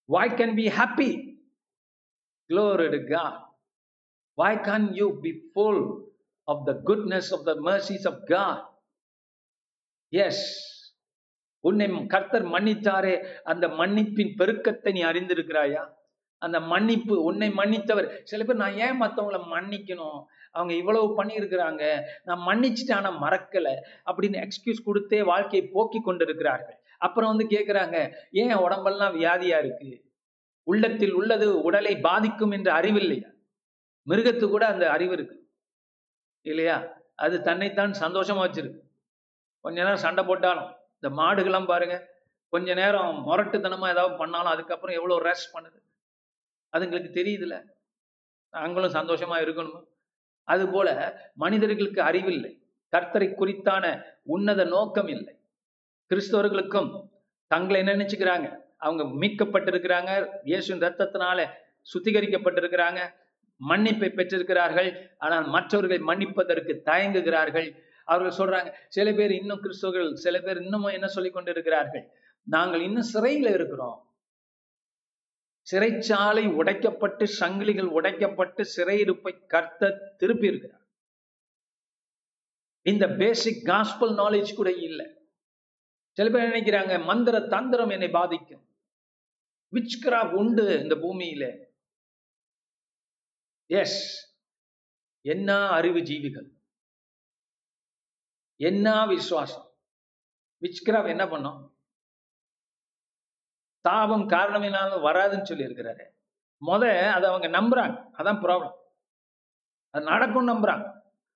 [0.10, 1.12] Why can we happy?
[2.50, 3.44] Glory to god.
[4.39, 5.82] Why can't you be full
[6.48, 8.63] of the goodness of the mercies of god?
[10.12, 10.38] Yes.
[11.60, 13.28] உன்னை கர்த்தர் மன்னித்தாரே.
[13.43, 15.84] அந்த மன்னிப்பின் பெருக்கத்தை நீ அறிந்திருக்கிறாயா?
[16.38, 18.08] அந்த மன்னிப்பு உன்னை மன்னித்தவர்.
[18.24, 20.24] சில பேர் நான் ஏன் மத்தவங்கள மன்னிக்கணும்?
[20.52, 22.02] அவங்க இவ்வளவு பண்ணியிருக்கிறாங்க.
[22.24, 23.69] நான் மன்னிச்சுட்டு ஆனால் மறக்கல
[24.06, 26.84] அப்படின்னு எக்ஸ்கியூஸ் கொடுத்தே வாழ்க்கையை போக்கி கொண்டிருக்கிறார்கள்.
[26.98, 30.06] அப்புறம் வந்து கேட்குறாங்க ஏன் உடம்பெல்லாம் வியாதியா இருக்கு?
[30.63, 33.34] உள்ளத்தில் உள்ளது உடலை பாதிக்கும் என்று அறிவில்லையா?
[34.06, 35.38] மிருகத்து கூட அந்த அறிவு இருக்கு.
[36.41, 36.78] இல்லையா?
[37.15, 38.80] அது தன்னைத்தான் சந்தோஷமா வச்சிருக்கு.
[39.62, 41.96] கொஞ்ச நேரம் சண்டை போட்டாலும் இந்த மாடுகள்லாம் பாருங்க
[42.50, 45.80] கொஞ்ச நேரம் முரட்டுத்தனமா ஏதாவது பண்ணாலும் அதுக்கப்புறம் எவ்வளோ ரெஸ்ட் பண்ணுது?
[46.78, 47.63] அதுங்களுக்கு தெரியுதுல்ல.
[48.52, 49.84] நாங்களும் சந்தோஷமா இருக்கணும்?
[50.44, 50.89] அதுபோல
[51.36, 52.52] மனிதர்களுக்கு அறிவில்லை.
[52.91, 55.34] கர்த்தரை குறித்தான உன்னத நோக்கம் இல்லை.
[56.10, 57.10] கிறிஸ்தவர்களுக்கும்
[57.48, 58.58] தங்களை என்ன நினைச்சுக்கிறாங்க?
[58.78, 60.12] அவங்க மீட்கப்பட்டிருக்கிறாங்க.
[60.44, 61.50] இயேசுவின் ரத்தத்தினால
[61.94, 63.02] சுத்திகரிக்கப்பட்டிருக்கிறாங்க.
[63.60, 65.10] மன்னிப்பை பெற்றிருக்கிறார்கள்.
[65.18, 67.84] ஆனால் மற்றவர்களை மன்னிப்பதற்கு தயங்குகிறார்கள்.
[68.06, 72.12] அவர்கள் சொல்றாங்க சில பேர் இன்னும் கிறிஸ்தவர்கள் சில பேர் இன்னமும் என்ன சொல்லிக் கொண்டிருக்கிறார்கள்?
[72.44, 74.15] நாங்கள் இன்னும் சிறையில இருக்கிறோம்.
[75.72, 80.86] சிறைச்சாலை உடைக்கப்பட்டு சங்கிலிகள் உடைக்கப்பட்டு சிறையிருப்பை கர்த்த திருப்பி இருக்கிறார்.
[82.82, 85.06] இந்த பேசிக் காஸ்பல் நாலேஜ் கூட இல்லை.
[86.12, 88.65] சில பேர் நினைக்கிறாங்க மந்திர தந்திரம் என்னை பாதிக்கும்.
[89.72, 91.64] விச்கிராப் உண்டு இந்த பூமியில.
[93.69, 93.99] எஸ்
[95.21, 96.47] என்ன அறிவு ஜீவிகள்?
[98.60, 99.67] என்ன விசுவாசம்?
[100.62, 101.73] விச்கிராவ் என்ன பண்ணோம்?
[103.82, 106.06] தாபம் காரணம் இல்லாம வராதுன்னு சொல்லி இருக்கிறாரு
[106.62, 107.95] முத அதை அவங்க நம்புறாங்க.
[108.17, 108.75] அதான் ப்ராப்ளம்
[109.89, 110.86] அது நடக்கும் நம்புறாங்க.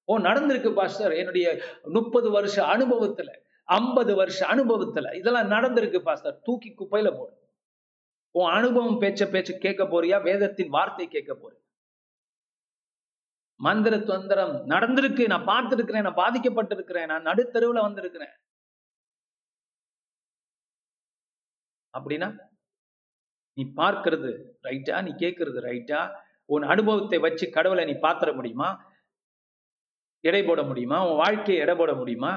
[0.03, 1.47] ஓ நடந்திருக்கு பாஸ்டர் என்னுடைய
[1.83, 3.31] முப்பது வருஷ அனுபவத்துல
[3.63, 7.33] ஐம்பது வருஷ அனுபவத்துல இதெல்லாம் நடந்திருக்கு பாஸ்டர் தூக்கி குப்பையில போடு.
[8.31, 10.21] உன் அனுபவம் பேச்ச பேச்சு கேட்க போறியா?
[10.21, 11.61] வேதத்தின் வார்த்தை கேட்க போறியா?
[13.59, 18.33] மந்திர தந்திரம் நடந்திருக்கு நான் பார்த்திருக்கிறேன் நான் பாதிக்கப்பட்டிருக்கிறேன் நான் நடுத்தருவுல வந்திருக்கிறேன்.
[21.93, 22.29] அப்படின்னா
[23.57, 24.29] நீ பார்க்கறது
[24.63, 26.01] ரைட்டா நீ கேட்கறது ரைட்டா
[26.45, 28.69] உன் அனுபவத்தை வச்சு கடவுளை நீ பாத்திர முடியுமா?
[30.23, 30.97] எடை போட முடியுமா?
[31.09, 32.31] உன் வாழ்க்கையை எடை போட முடியுமா?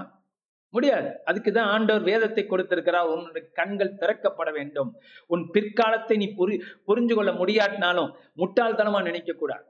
[0.74, 1.08] முடியாது.
[1.26, 3.06] அதுக்குதான் ஆண்டவர் வேதத்தை கொடுத்திருக்கிறார்.
[3.06, 4.90] உன்னுடைய கண்கள் திறக்கப்பட வேண்டும்.
[5.26, 6.56] உன் பிற்காலத்தை நீ புரி
[6.86, 9.66] புரிஞ்சு கொள்ள முடியாட்டினாலும் முட்டாள்தனமா நினைக்க கூடாது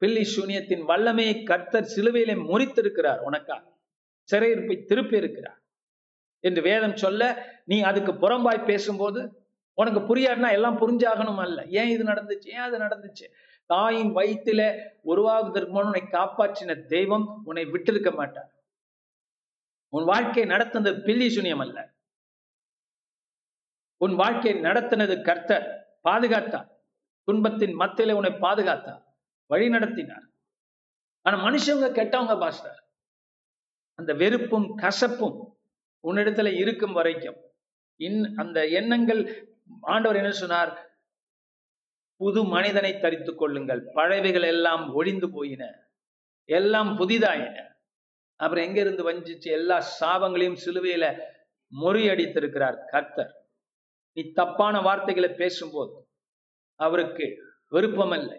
[0.00, 3.56] பில்லி சூனியத்தின் வல்லமையை கர்த்தர் சிலுவையிலே முறித்திருக்கிறார் உனக்கா
[4.32, 5.60] சிறையிருப்பை திருப்பி இருக்கிறார்
[6.40, 7.22] என்று வேதம் சொல்ல
[7.64, 9.20] நீ அதுக்கு புறம்பாய் பேசும்போது
[9.74, 11.64] உனக்கு புரியாதுன்னா எல்லாம் புரிஞ்சாகணும் அல்ல.
[11.64, 12.46] ஏன் இது நடந்துச்சு?
[12.46, 13.26] ஏன் அது நடந்துச்சு?
[13.66, 14.62] தாயின் வயிற்றில
[15.04, 18.50] உருவாகுவதற்கு முன் உன்னை காப்பாற்றின தெய்வம் உன்னை விட்டிருக்க மாட்டார்.
[19.88, 21.92] உன் வாழ்க்கையை நடத்தினது பில்லி சுனியம் அல்ல.
[23.96, 25.66] உன் வாழ்க்கையை நடத்தினது கர்த்தர்
[26.04, 26.68] பாதுகாத்தார்.
[27.24, 29.02] துன்பத்தின் மத்தியில உன்னை பாதுகாத்தார்.
[29.50, 30.26] வழி நடத்தினார்
[31.22, 32.78] ஆனா மனுஷங்க கெட்டவங்க பாஸ்டர்.
[33.98, 35.38] அந்த வெறுப்பும் கசப்பும்
[36.04, 37.38] உன்னிடத்துல இருக்கும் வரைக்கும்
[38.00, 39.22] இன் அந்த எண்ணங்கள்
[39.80, 40.72] ஆண்டவர் என்ன சொன்னார்?
[42.16, 43.82] புது மனிதனை தரித்துக் கொள்ளுங்கள்.
[43.94, 45.64] பழைவைகள் எல்லாம் ஒழிந்து போயின.
[46.48, 47.58] எல்லாம் புதிதாயின.
[48.36, 49.50] அப்புறம் எங்க இருந்து வஞ்சிச்சு?
[49.58, 51.04] எல்லா சாபங்களையும் சிலுவையில
[51.72, 53.32] முறியடித்திருக்கிறார் கர்த்தர்.
[54.16, 55.94] நீ தப்பான வார்த்தைகளை பேசும்போது
[56.80, 57.26] அவருக்கு
[57.68, 58.38] விருப்பம் இல்லை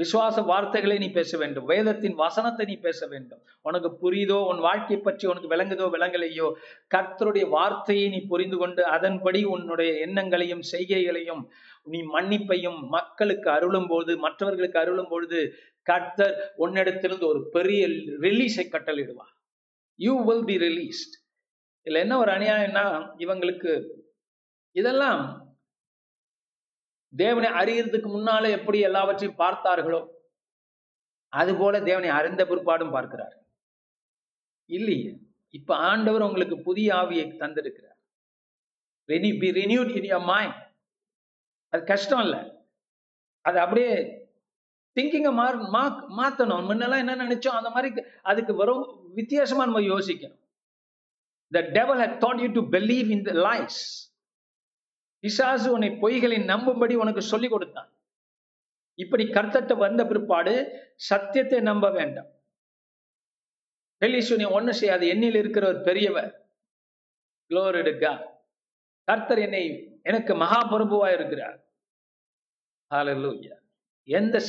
[0.00, 1.66] விசுவாச வார்த்தைகளை நீ பேச வேண்டும்.
[1.72, 3.40] வேதத்தின் வசனத்தை நீ பேச வேண்டும்.
[3.68, 6.46] உனக்கு புரியுதோ உன் வாழ்க்கை பற்றி உனக்கு விளங்குதோ விளங்கலையோ
[6.94, 11.42] கர்த்தருடைய வார்த்தையை நீ புரிந்து கொண்டு அதன்படி உன்னுடைய எண்ணங்களையும் செய்கைகளையும்
[11.86, 15.40] நீ மன்னிப்பையும் மக்களுக்கு அருளும் பொழுது மற்றவர்களுக்கு அருளும் பொழுது
[15.86, 16.34] கர்த்தர்
[16.64, 17.82] உன்னிடத்திலிருந்து ஒரு பெரிய
[18.26, 19.34] ரிலீஸை கட்டளிடுவார்
[19.98, 21.14] யூ வில் பி ரிலீஸ்ட்
[21.86, 22.84] இதுல என்ன ஒரு அநியாயம்னா
[23.18, 23.72] இவங்களுக்கு
[24.76, 25.22] இதெல்லாம்
[27.16, 30.00] தேவனை அறியறதுக்கு முன்னால எப்படி எல்லாவற்றையும் பார்த்தார்களோ
[31.28, 33.36] அதுபோல தேவனை அறிந்த பிற்பாடும் பார்க்கிறார்.
[34.66, 35.18] இல்லையே?
[35.50, 37.98] இப்ப ஆண்டவர் உங்களுக்கு புதிய ஆவியை தந்திருக்கிறார்.
[39.04, 40.58] Be renewed in your mind
[41.68, 42.40] அது கஷ்டம் இல்லை.
[43.40, 43.92] அது அப்படியே
[44.94, 45.84] திங்கிங்கை மா
[46.18, 46.66] மாத்தணும்.
[46.68, 50.38] முன்னெல்லாம் என்ன நினைச்சோம் அந்த மாதிரி அதுக்கு வரும் வித்தியாசமா நம்ம யோசிக்கணும்.
[51.50, 53.78] The devil had taught you to believe in the life
[55.20, 57.92] பிசாசு உன்னை பொய்களை நம்பும்படி உனக்கு சொல்லி கொடுத்தான்.
[58.94, 60.54] இப்படி கர்த்தட்ட வந்த பிற்பாடு
[60.96, 62.30] சத்தியத்தை நம்ப வேண்டாம்.
[64.00, 65.06] பெலிசுனி ஒண்ணு செய்யாது.
[65.08, 66.50] எண்ணில் இருக்கிற ஒரு பெரியவர்
[67.50, 68.26] குளோரிடுக்கா
[69.04, 69.64] கர்த்தர் என்னை
[70.02, 71.58] எனக்கு மகாபிரபுவா இருக்கிறார்.
[72.94, 73.54] ஹalleluya
[74.04, 74.40] எந்த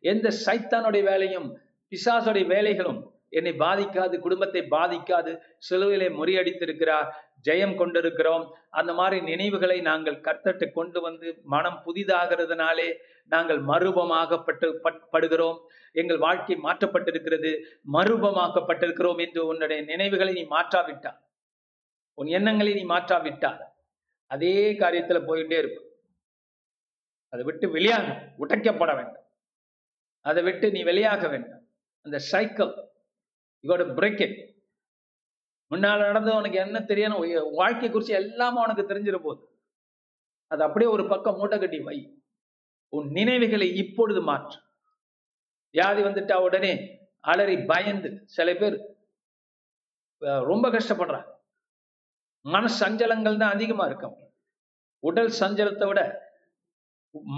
[0.00, 1.48] எந்த சைத்தானுடைய வேலையும்
[1.92, 5.32] பிசாசுடைய வேலைகளும் என்னை பாதிக்காது குடும்பத்தை பாதிக்காது
[5.68, 7.08] சிலுவையிலே முறியடித்திருக்கிறார்
[7.48, 8.44] ஜெயம் கொண்டிருக்கிறோம்.
[8.78, 12.88] அந்த மாதிரி நினைவுகளை நாங்கள் கர்த்தட்டு கொண்டு வந்து மனம் புதிதாகிறதுனாலே
[13.34, 14.66] நாங்கள் மறுபமாகப்பட்டு
[15.14, 15.58] படுகிறோம்.
[16.00, 17.52] எங்கள் வாழ்க்கை மாற்றப்பட்டிருக்கிறது
[17.96, 21.20] மறுபமாக்கப்பட்டிருக்கிறோம் என்று உன்னுடைய நினைவுகளை நீ மாற்றாவிட்டால்
[22.18, 23.60] உன் எண்ணங்களை நீ மாற்றாவிட்டால்
[24.34, 25.80] அதே காரியத்துல போயிட்டே இருப்ப.
[27.32, 28.06] அதை விட்டு வெளியாக
[28.42, 29.26] உடைக்கப்பட வேண்டும்.
[30.26, 31.62] அதை விட்டு நீ வெளியாக வேண்டும்.
[32.06, 32.72] அந்த சைக்கிள்
[33.64, 34.38] யோட பிரேக் இட்
[35.70, 37.22] முன்னால் நடந்தது உனக்கு என்ன தெரியணும்
[37.60, 39.44] வாழ்க்கை குறித்து எல்லாமே உனக்கு தெரிஞ்சிட போகுது
[40.50, 41.98] அது அப்படியே ஒரு பக்கம் மூட்டை கட்டி வை.
[42.92, 44.58] உன் நினைவுகளை இப்பொழுது மாற்று.
[45.74, 46.72] வியாதி வந்துட்டா உடனே
[47.32, 48.76] அலறி பயந்து சில பேர்
[50.50, 51.28] ரொம்ப கஷ்டப்படுறாங்க.
[52.44, 54.16] மன சஞ்சலங்கள் தான் அதிகமா இருக்கும்
[55.02, 56.00] உடல் சஞ்சலத்தை விட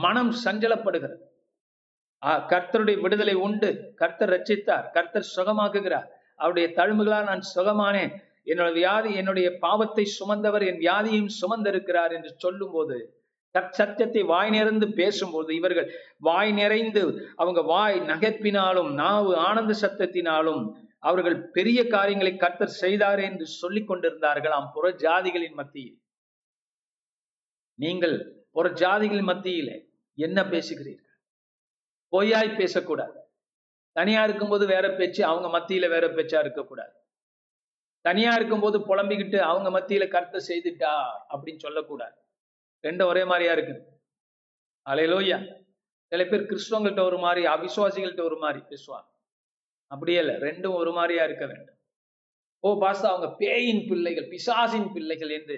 [0.04, 1.16] மனம் சஞ்சலப்படுகிறது.
[2.50, 3.70] கர்த்தருடைய விடுதலை உண்டு.
[4.00, 6.08] கர்த்தர் ரச்சித்தார் கர்த்தர் சுகமாக்குகிறார்.
[6.34, 8.12] அவருடைய தழும்புகளால் நான் சுகமானேன்
[8.44, 13.16] என்னோட வியாதி என்னுடைய பாவத்தை சுமந்தவர் என் வியாதியையும் சுமந்திருக்கிறார் என்று சொல்லும் போது
[13.76, 20.62] சத்தியத்தை வாய் நிறைந்து பேசும்போது இவர்கள் வாய் நிறைந்து அவங்க வாய் நகைப்பினாலும் நாவு ஆனந்த சத்தத்தினாலும்
[20.98, 25.98] அவர்கள் பெரிய காரியங்களை கர்த்தர் செய்தார் என்று சொல்லிக் கொண்டிருந்தார்களாம் புற ஜாதிகளின் மத்தியில்.
[27.78, 29.76] நீங்கள் புற ஜாதிகளின் மத்தியிலே
[30.18, 31.12] என்ன பேசுகிறீர்கள்?
[32.12, 33.16] பொய்யாய் பேசக்கூடாது.
[33.96, 36.94] தனியா இருக்கும்போது வேற பேச்சு அவங்க மத்தியில வேற பேச்சா இருக்கக்கூடாது.
[38.04, 40.92] தனியா இருக்கும்போது புலம்பிக்கிட்டு அவங்க மத்தியில கருத்தை செய்துட்டா
[41.34, 42.16] அப்படின்னு சொல்லக்கூடாது.
[42.82, 43.76] ரெண்டும் ஒரே மாதிரியா இருக்கு
[44.90, 45.38] அலையிலோயா
[46.12, 49.08] சில பேர் கிறிஸ்துவங்கள்ட்ட ஒரு மாதிரி அவிசுவாசிகள்கிட்ட ஒரு மாதிரி பேசுவாங்க.
[49.90, 51.78] அப்படியே இல்லை ரெண்டும் ஒரு மாதிரியா இருக்க வேண்டும்.
[52.60, 55.56] ஓ பாஸ்தா அவங்க பேயின் பிள்ளைகள் பிசாசின் பிள்ளைகள் என்று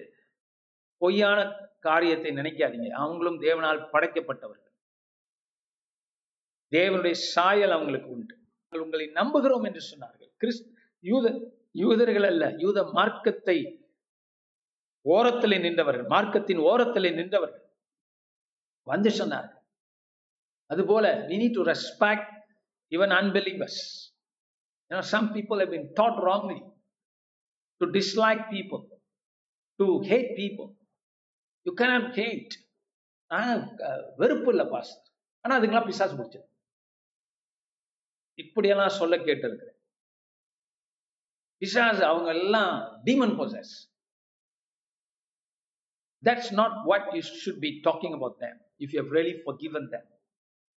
[1.00, 1.40] பொய்யான
[1.80, 2.88] காரியத்தை நினைக்காதீங்க.
[2.88, 4.75] அவங்களும் தேவனால் படைக்கப்பட்டவர்கள்.
[6.74, 8.34] தேவனுடைய சாயல் அவங்களுக்கு உண்டு.
[8.84, 10.30] உங்களை நம்புகிறோம் என்று சொன்னார்கள்.
[10.40, 10.62] கிறிஸ்
[11.10, 11.26] யூத
[11.82, 13.58] யூதர்கள் அல்ல யூத மார்க்கத்தை
[15.14, 17.64] ஓரத்தில் நின்றவர்கள் மார்க்கத்தின் ஓரத்திலே நின்றவர்கள்.
[18.90, 19.62] வந்து சொன்னார்கள்.
[20.70, 22.34] அதுபோல we need to respect
[22.96, 23.82] even unbelievers
[24.90, 26.58] You know, some people have been taught wrongly
[27.80, 28.82] to dislike people,
[29.80, 30.68] to hate people.
[31.66, 32.52] You cannot hate.
[34.20, 35.08] வெறுப்பு இல்லை பாஸ்டர்
[35.44, 36.46] ஆனா அதுக்கெல்லாம் பிசாசு பிடிச்சது
[38.36, 39.74] இப்படியெல்லாம் சொல்ல கேட்டிருக்கிறேன்.
[41.60, 43.94] பிசாஸ் அவங்க எல்லாம் demon possess
[46.24, 50.18] that's not what you should be talking about them if you have really forgiven them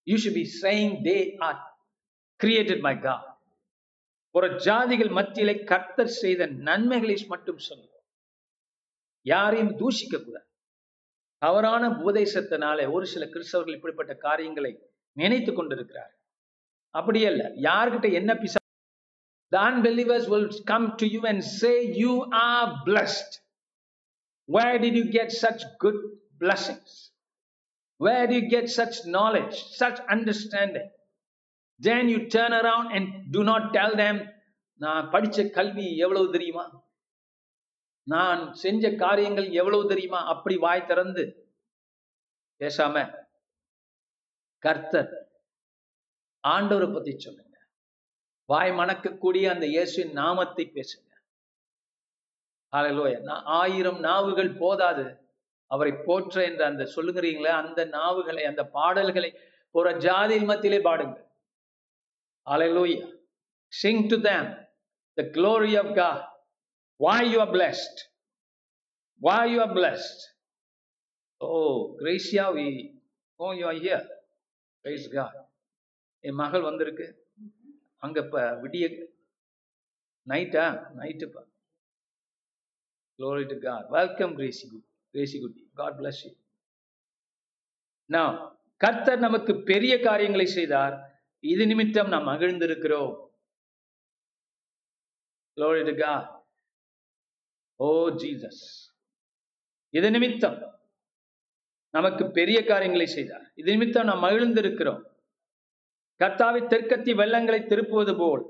[0.03, 1.87] you should be saying they are
[2.44, 3.37] created by God.
[4.31, 8.05] ஒரு ஜாதிகள் மத்தியிலே கர்த்தர் செய்த நன்மைகளை மட்டும் சொல்லுவோம்.
[9.23, 10.47] யாரையும் தூஷிக்க கூடாது.
[11.38, 16.17] தவறான உபதேசத்தினாலே ஒரு சில கிறிஸ்தவர்கள் இப்படிப்பட்ட காரியங்களை நினைத்து கொண்டிருக்கிறார்
[16.94, 18.59] அப்படி அல்ல யார்கிட்ட என்ன பிசா
[19.53, 23.40] The unbelievers will come to you and say, You are blessed.
[24.48, 25.98] Where did you get such good
[26.42, 26.90] blessings?
[28.01, 30.88] Where do you get such knowledge, such understanding?
[31.81, 34.18] Then you turn around and do not tell them,
[34.81, 36.64] நான் படிச்ச கல்வி எவ்வளவு தெரியுமா
[38.07, 41.24] நான் செஞ்ச காரியங்கள் எவ்வளவு தெரியுமா அப்படி வாய் திறந்து
[42.61, 42.94] பேசாம
[44.62, 45.11] கர்த்தர்
[46.44, 47.57] ஆண்டவரை பத்தி சொல்லுங்க.
[48.48, 51.05] வாய் மணக்கக்கூடிய அந்த இயேசுவின் நாமத்தை பேசுங்க.
[52.72, 53.18] ஹalleluya
[53.61, 55.05] ஆயிரம் நாவுகள் போதாது.
[55.70, 59.31] அவரை போற்ற என்ற அந்த சொல்லுகிறீங்களே அந்த நாவுகளை அந்த பாடல்களை
[59.74, 61.16] ஒரு ஜாதியில் மத்தியிலே பாடுங்க
[62.46, 63.01] hallelujah
[63.72, 64.48] sing to them
[65.18, 66.20] the glory of god.
[67.01, 67.98] Why you are blessed
[69.20, 70.22] why you are blessed
[71.40, 71.51] oh
[72.01, 72.68] Gracia we
[73.40, 74.07] oh you are here
[74.85, 75.37] praise God
[76.20, 77.28] என் மகள் வந்திருக்கு.
[77.96, 79.07] அங்க இப்ப விடிய
[80.28, 81.46] நைட்டா நைட்டுப்பா
[83.18, 84.83] Glory to welcome Gracie Gracie.
[85.11, 86.37] Gracie குட்டி God bless you.
[88.04, 91.24] நான் கர்த்தர் நமக்கு பெரிய காரியங்களை செய்தார்.
[91.40, 93.26] இது நிமித்தம் நாம் மகிழ்ந்திருக்கிறோம்.
[95.57, 96.44] Glory to
[97.85, 98.50] oh,
[99.90, 100.81] இது நிமித்தம்
[101.90, 103.52] நமக்கு பெரிய காரியங்களை செய்தார்.
[103.54, 105.16] இது நிமித்தம் நாம் மகிழ்ந்திருக்கிறோம்.
[106.24, 108.44] கர்த்தாவை தெற்கத்தி வெள்ளங்களை திருப்புவது போல்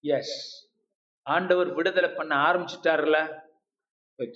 [0.00, 0.68] எஸ்
[1.22, 3.42] ஆண்டவர் விடுதலை பண்ண ஆரம்பிச்சிட்டாருல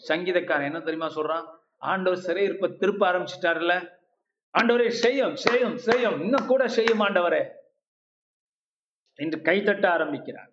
[0.09, 1.59] சங்கீதக்காரன் என்ன தெரியுமா சொல்றான்?
[1.79, 3.99] ஆண்டவர் சிறையிருப்ப திருப்ப ஆரம்பிச்சிட்டாருல
[4.59, 6.21] ஆண்டவரே செய்யும் செய்யும் செய்யும்.
[6.21, 7.51] இன்னும் கூட செய்யும் ஆண்டவரே.
[9.15, 10.50] என்று கைத்தட்ட ஆரம்பிக்கிறார்.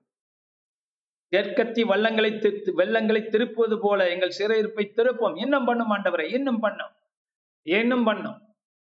[1.32, 6.94] தெற்கத்தி வள்ளங்களை திரு- வெள்ளங்களை திருப்புவது போல எங்கள் சிறையிருப்பை திருப்போம் இன்னும் பண்ணும் ஆண்டவரே இன்னும் பண்ணும்
[7.68, 8.38] இன்னும் பண்ணும்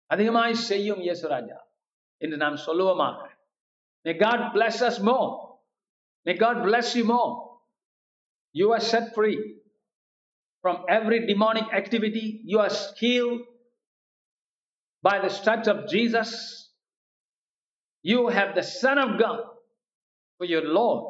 [0.09, 1.59] அதிகமாய் செய்யும் இயேசுராஜா
[2.21, 3.21] என்று நாம் சொல்லுவோமாக
[4.05, 5.27] May God bless us more.
[6.25, 7.29] May God bless you more.
[8.55, 9.37] You are set free
[10.63, 12.25] from every demonic activity.
[12.43, 12.69] You are
[12.99, 13.39] healed
[15.03, 16.29] by the stripes of Jesus.
[18.05, 19.39] You have the Son of God
[20.41, 21.07] for your Lord.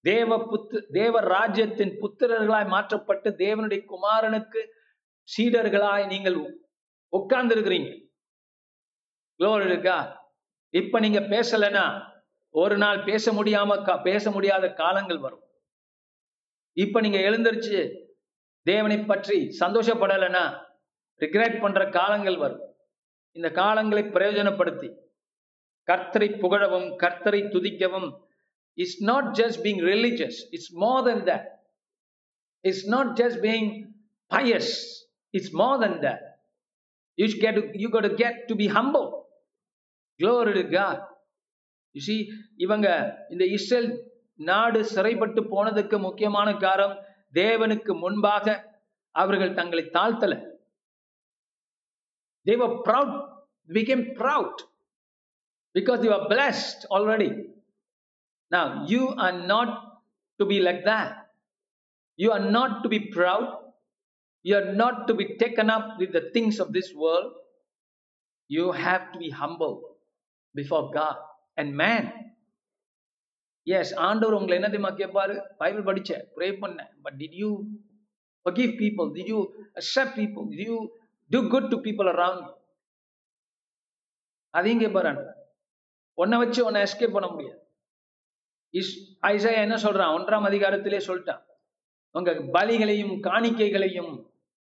[0.00, 4.66] தேவ புத்து தேவ ராஜ்யத்தின் புத்திரர்களாய் மாற்றப்பட்டு தேவனுடைய குமாரனுக்கு
[5.36, 6.66] சீடர்களாய் நீங்கள்
[7.12, 8.06] உட்கார்ந்துருக்கிறீங்க.
[9.66, 10.26] இருக்கா
[10.70, 12.12] இப்ப நீங்க பேசலைன்னா
[12.50, 15.42] ஒரு நாள் பேச முடியாம கா- பேச முடியாத காலங்கள் வரும்.
[16.72, 18.06] இப்ப நீங்க எழுந்திருச்சு
[18.62, 20.64] தேவனை பற்றி சந்தோஷப்படலைன்னா
[21.20, 22.74] ரிக்ரெட் பண்ற காலங்கள் வரும்.
[23.32, 24.96] இந்த காலங்களை பிரயோஜனப்படுத்தி
[25.86, 28.26] கர்த்தரை புகழவும் கர்த்தரை துதிக்கவும்
[28.78, 31.46] it's not just being religious it's more than that
[32.64, 33.68] it's not just being
[34.30, 34.68] pious.
[35.34, 36.24] It's more than that
[37.18, 39.06] you get you got to get to be humble.
[40.20, 40.98] Glory to God.
[41.94, 42.20] You see,
[42.56, 42.86] இவங்க
[43.30, 43.88] இந்த Israel
[44.40, 46.96] நாடு சிறைப்பட்டு போனதுக்கு முக்கியமான காரணம்
[47.34, 48.46] தேவனுக்கு முன்பாக
[49.14, 50.34] அவர்கள் தங்களை தாழ்த்தல.
[52.46, 53.16] தேவ proud
[53.68, 54.60] became proud
[55.74, 57.28] because you are blessed already
[58.51, 59.69] now you are not
[60.39, 61.11] to be like that
[62.19, 63.45] you are not to be proud
[64.45, 67.31] you are not to be taken up with the things of this world
[68.49, 69.75] you have to be humble
[70.55, 71.17] before God
[71.57, 72.05] and man.
[73.67, 77.49] Yes ஆண்டவர் உங்களை என்ன தெரியுமா கேட்பாரு Bible படிச்சேன் pray பண்ணேன் but did you
[78.45, 79.41] forgive people did you
[79.79, 80.77] accept people did you
[81.31, 82.51] do good to people around you
[84.53, 85.37] அதையும் கேட்பாரு ஆண்டவர்
[86.21, 87.59] உன்னை வச்சு உன்னை எஸ்கேப் பண்ண முடியாது
[88.70, 90.14] இஸ் ஐசாயா என்ன சொல்றான்?
[90.18, 91.42] ஒன்றாம் அதிகாரத்திலே சொல்லிட்டான்.
[92.10, 94.12] உங்க பலிகளையும் காணிக்கைகளையும்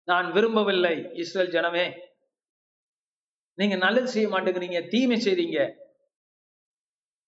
[0.03, 1.99] நான் விரும்பவில்லை இஸ்ரேல் ஜனமே.
[3.53, 5.73] நீங்க நல்லது செய்ய மாட்டேங்கிறீங்க தீமை செய்றீங்க.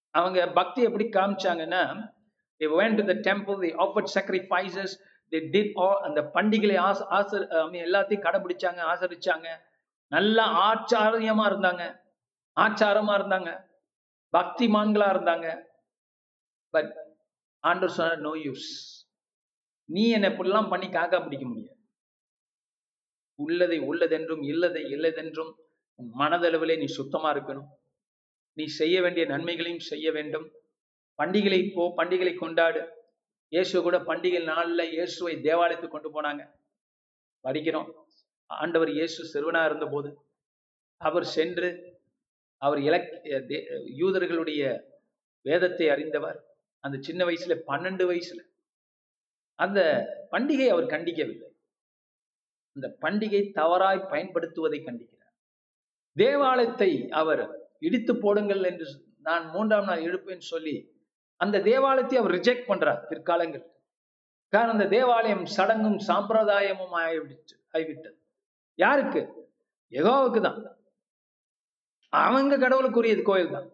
[0.10, 2.12] அவங்க பக்தி எப்படி காமிச்சாங்கன்னா
[2.60, 4.92] they went to the temple they offered sacrifices
[5.32, 6.76] they did all அந்த பண்டிகைகளை
[7.18, 7.32] ஆச
[7.86, 9.48] எல்லாத்தையும் கடைபிடிச்சாங்க ஆசரிச்சாங்க.
[10.08, 11.84] நல்ல ஆச்சாரியமா இருந்தாங்க.
[12.56, 13.52] ஆச்சாரமா இருந்தாங்க.
[14.38, 15.48] பக்திமான்களா இருந்தாங்க.
[16.74, 16.92] பட்
[17.64, 18.70] ஆண்டவர் சொன்னார் நோ யூஸ்
[19.90, 21.80] நீ என்னை இப்படிலாம் பண்ணி காக்கா பிடிக்க முடியாது.
[23.40, 25.52] உள்ளதை உள்ளதென்றும் இல்லதை இல்லதென்றும்
[26.00, 27.70] உன் மனதளவிலே நீ சுத்தமா இருக்கணும்.
[28.58, 30.46] நீ செய்ய வேண்டிய நன்மைகளையும் செய்ய வேண்டும்.
[31.20, 32.82] பண்டிகளை போ பண்டிகளை கொண்டாடு.
[33.54, 36.44] இயேசு கூட பண்டிகை நாளில் இயேசுவை தேவாலயத்துக்கு கொண்டு போனாங்க.
[37.46, 37.90] படிக்கிறோம்
[38.50, 40.10] ஆண்டவர் இயேசு சிறுவனா இருந்தபோது
[41.02, 41.70] அவர் சென்று
[42.62, 43.12] அவர் இலக்
[44.02, 44.64] யூதர்களுடைய
[45.46, 46.40] வேதத்தை அறிந்தவர்.
[46.84, 48.42] அந்த சின்ன வயசுல பன்னெண்டு வயசுல.
[49.60, 49.80] அந்த
[50.32, 51.50] பண்டிகை அவர் கண்டிக்கவில்லை.
[52.76, 55.34] அந்த பண்டிகை தவறாய் பயன்படுத்துவதை கண்டிக்கிறார்.
[56.18, 56.92] தேவாலயத்தை
[57.22, 57.44] அவர்
[57.80, 58.88] இடித்து போடுங்கள் என்று
[59.20, 60.74] நான் மூன்றாம் நாள் எழுப்பேன்னு சொல்லி
[61.42, 63.64] அந்த தேவாலயத்தை அவர் ரிஜெக்ட் பண்றார் பிற்காலங்கள்
[64.54, 68.18] காரணம் அந்த தேவாலயம் சடங்கும் சாம்பிரதாயமும் ஆகிவிட்டு ஆகிவிட்டது
[68.80, 69.22] யாருக்கு?
[69.94, 70.60] எகோவுக்கு தான்.
[72.14, 73.68] அவங்க கடவுளுக்குரியது கோயில் தான்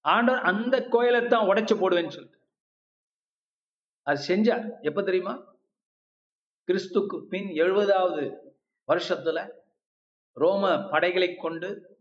[0.00, 2.38] ஆண்டவர் அந்த கோயிலை தான் உடைச்சு போடுவேன்னு சொல்லிட்டு.
[4.02, 5.58] அது செஞ்சார் எப்ப தெரியுமா?
[6.66, 8.38] கிறிஸ்துக்கு பின் எழுபதாவது
[8.88, 9.52] வருஷத்துல
[10.32, 11.98] ரோம படைகளை கொண்டு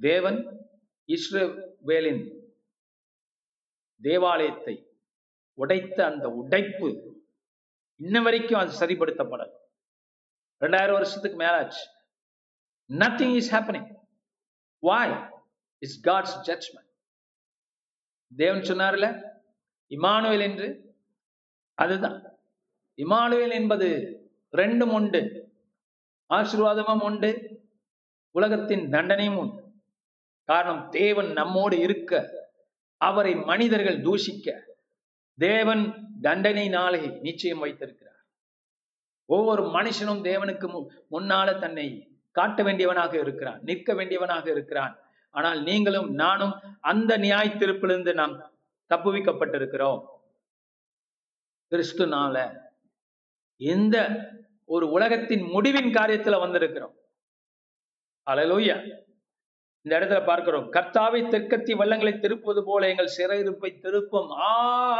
[0.00, 0.70] தேவன்
[1.06, 2.40] இஸ்ரவேலின்
[4.02, 4.98] தேவாலயத்தை
[5.58, 6.88] உடைத்த அந்த உடைப்பு
[7.96, 9.50] இன்ன வரைக்கும் அது சரிப்படுத்தப்படல.
[10.60, 11.82] ரெண்டாயிரம் வருஷத்துக்கு மேலாச்சு.
[12.88, 13.94] Nothing is happening
[14.78, 15.31] why
[15.82, 16.90] is God's judgment
[18.36, 19.30] தேவன் சொன்னார்ல
[19.88, 20.94] இமானுவேல் என்று?
[21.74, 22.22] அதுதான்.
[22.96, 23.88] இமானுவேல் என்பது
[24.52, 25.52] ரெண்டும் உண்டு.
[26.28, 27.30] ஆசீர்வாதமும் உண்டு.
[28.30, 29.62] உலகத்தின் தண்டனையும் உண்டு.
[30.44, 32.30] காரணம் தேவன் நம்மோடு இருக்க
[32.96, 34.60] அவரை மனிதர்கள் தூஷிக்க
[35.38, 38.24] தேவன் தண்டனை நாளை நிச்சயம் வைத்திருக்கிறார்.
[39.24, 45.01] ஒவ்வொரு மனுஷனும் தேவனுக்கு முன்னால தன்னை காட்ட வேண்டியவனாக இருக்கிறான் நிற்க வேண்டியவனாக இருக்கிறான்.
[45.34, 48.34] ஆனால் நீங்களும் நானும் அந்த நியாய தீர்ப்பிலிருந்து நாம்
[48.90, 50.00] தப்புவிக்கப்பட்டிருக்கிறோம்.
[51.72, 52.36] கிறிஸ்துனால
[53.60, 53.96] இந்த
[54.64, 56.94] ஒரு உலகத்தின் முடிவின் காரியத்துல வந்திருக்கிறோம்.
[58.26, 58.76] அலலூயா
[59.84, 60.66] இந்த இடத்துல பார்க்கிறோம்.
[60.72, 64.28] கர்த்தாவை தெற்கத்தி வள்ளங்களை திருப்புவது போல எங்கள் சிறையிருப்பை திருப்பும்.
[64.40, 64.50] ஆ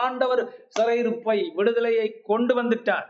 [0.01, 0.43] ஆண்டவர்
[0.77, 3.09] சிறையிருப்பை விடுதலையை கொண்டு வந்துட்டார்.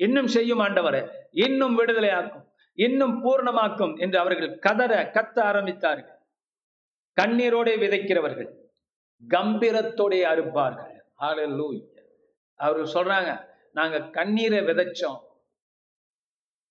[0.00, 2.46] இன்னும் செய்யும் ஆண்டவர் இன்னும் விடுதலையாக்கும்
[2.78, 6.18] இன்னும் பூர்ணமாக்கும் என்று அவர்கள் கதற கத்த ஆரம்பித்தார்கள்.
[7.20, 8.50] கண்ணீரோட விதைக்கிறவர்கள்
[9.28, 10.94] கம்பீரத்தோടെ அறுப்பார்கள்.
[11.18, 11.82] ஹalleluya
[12.54, 15.20] அவர்கள் சொல்றாங்க நாங்க கண்ணீரை விதைச்சோம்.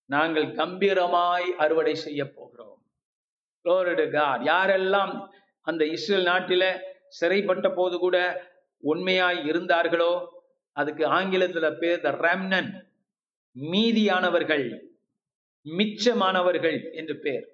[0.06, 2.82] நாங்கள் கம்பீரமாய் அறுவடை செய்ய போகிறோம்.
[3.66, 4.08] Glory
[4.44, 5.30] யாரெல்லாம்
[5.62, 6.82] அந்த இஸ்ரேல் நாட்டில
[7.20, 8.18] சிறைப்பட்ட போது கூட
[8.78, 10.12] உண்மையாய் இருந்தார்களோ
[10.72, 12.72] அதுக்கு ஆங்கிலத்துல பேர் த ரெம்னன்
[13.54, 14.96] மீதியானவர்கள்
[15.66, 17.46] மிச்சமானவர்கள் என்று பேர்.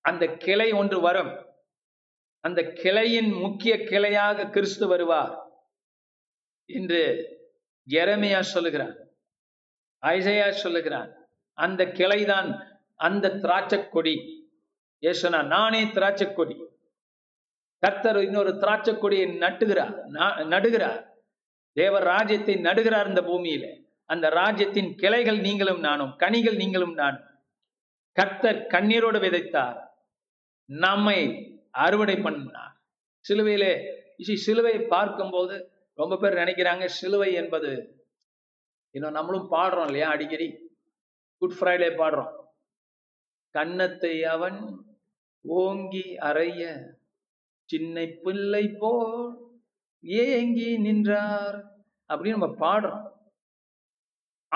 [0.00, 1.32] அந்த கிளை ஒன்று வரும்.
[2.46, 5.34] அந்த கிளையின் முக்கிய கிளையாக கிறிஸ்து வருவார்
[6.68, 7.02] என்று
[7.88, 8.96] எரமையா சொல்லுகிறான்
[10.02, 11.10] ஐசையா சொல்லுகிறான்
[11.58, 12.48] அந்த கிளைதான்
[13.00, 14.16] அந்த திராட்சை கொடி
[15.02, 16.56] ஏசுனா நானே திராட்சை கொடி
[17.82, 19.96] கர்த்தர் இன்னொரு திராட்சை கொடியை நட்டுகிறார்
[20.52, 21.02] நடுகிறார்.
[21.76, 23.64] தேவர் ராஜ்யத்தை நடுகிறார் இந்த பூமியில.
[24.10, 27.26] அந்த ராஜ்யத்தின் கிளைகள் நீங்களும் நானும் கனிகள் நீங்களும் நானும்.
[28.16, 29.78] கர்த்தர் கண்ணீரோடு விதைத்தார்.
[30.68, 31.20] நம்மை
[31.84, 32.74] அறுவடை பண்ணார்.
[33.24, 33.72] சிலுவையிலே
[34.46, 35.56] சிலுவையை பார்க்கும்போது
[35.98, 37.70] ரொம்ப பேர் நினைக்கிறாங்க சிலுவை என்பது
[38.94, 40.48] இன்னும் நம்மளும் பாடுறோம் இல்லையா அடிக்கடி?
[41.42, 42.34] குட் ஃப்ரைடே பாடுறோம்.
[43.54, 44.60] கன்னத்தை அவன்
[45.44, 46.62] ஓங்கி அறைய
[47.70, 49.18] சின்ன பிள்ளை போல்
[50.02, 51.58] ஏங்கி நின்றார்
[52.10, 53.04] அப்படின்னு நம்ம பாடுறோம்.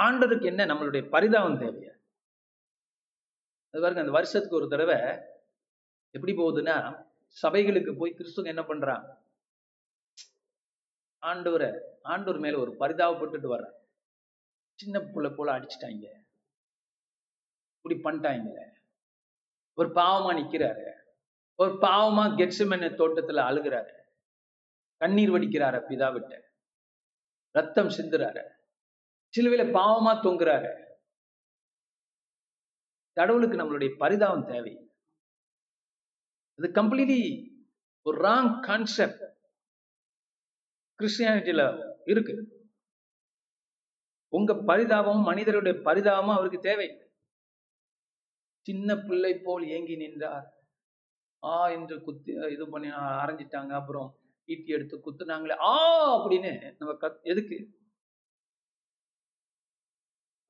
[0.01, 1.95] ஆண்டதுக்கு என்ன நம்மளுடைய பரிதாபம் தேவையா?
[3.71, 4.99] அது பாருங்க அந்த வருஷத்துக்கு ஒரு தடவை
[6.15, 6.77] எப்படி போகுதுன்னா
[7.43, 9.23] சபைகளுக்கு போய் கிறிஸ்துவங்க என்ன பண்றாங்க
[11.27, 13.79] ஆண்டவரை ஆண்டவர் மேல ஒரு பரிதாபப்பட்டுட்டு வர்ற
[14.75, 16.25] சின்ன புள்ள போல அடிச்சிட்டாங்க.
[17.81, 18.71] இப்படி பண்ணிட்டாங்க.
[19.75, 20.93] ஒரு பாவமா நிக்கிறாரு.
[21.55, 24.03] ஒரு பாவமா கெட்சுமன தோட்டத்துல அழுகிறாரு.
[24.97, 26.41] கண்ணீர் வடிக்கிறாரு பிதாவிட்ட.
[27.51, 28.49] ரத்தம் சிந்துறாரு.
[29.13, 30.95] சிலுவையில பாவமா தொங்குறாரு.
[33.13, 34.90] கடவுளுக்கு நம்மளுடைய பரிதாபம் தேவை.
[36.61, 37.21] இது கம்ப்ளீட்லி
[38.03, 39.23] ஒரு ராங் கான்செப்ட்
[41.01, 41.63] கிறிஸ்டியானிட்டியில
[42.05, 42.35] இருக்கு.
[44.29, 46.89] உங்க பரிதாபமும் மனிதருடைய பரிதாபமும் அவருக்கு தேவை
[48.67, 50.47] சின்ன பிள்ளை போல் ஏங்கி நின்றார்.
[51.43, 54.09] ஆ என்று குத்தி இது பண்ணி அரைஞ்சிட்டாங்க அப்புறம்
[54.45, 55.75] ஈட்டி எடுத்து குத்துனாங்களே ஆ
[56.17, 57.59] அப்படின்னு நம்ம கத் எதுக்கு?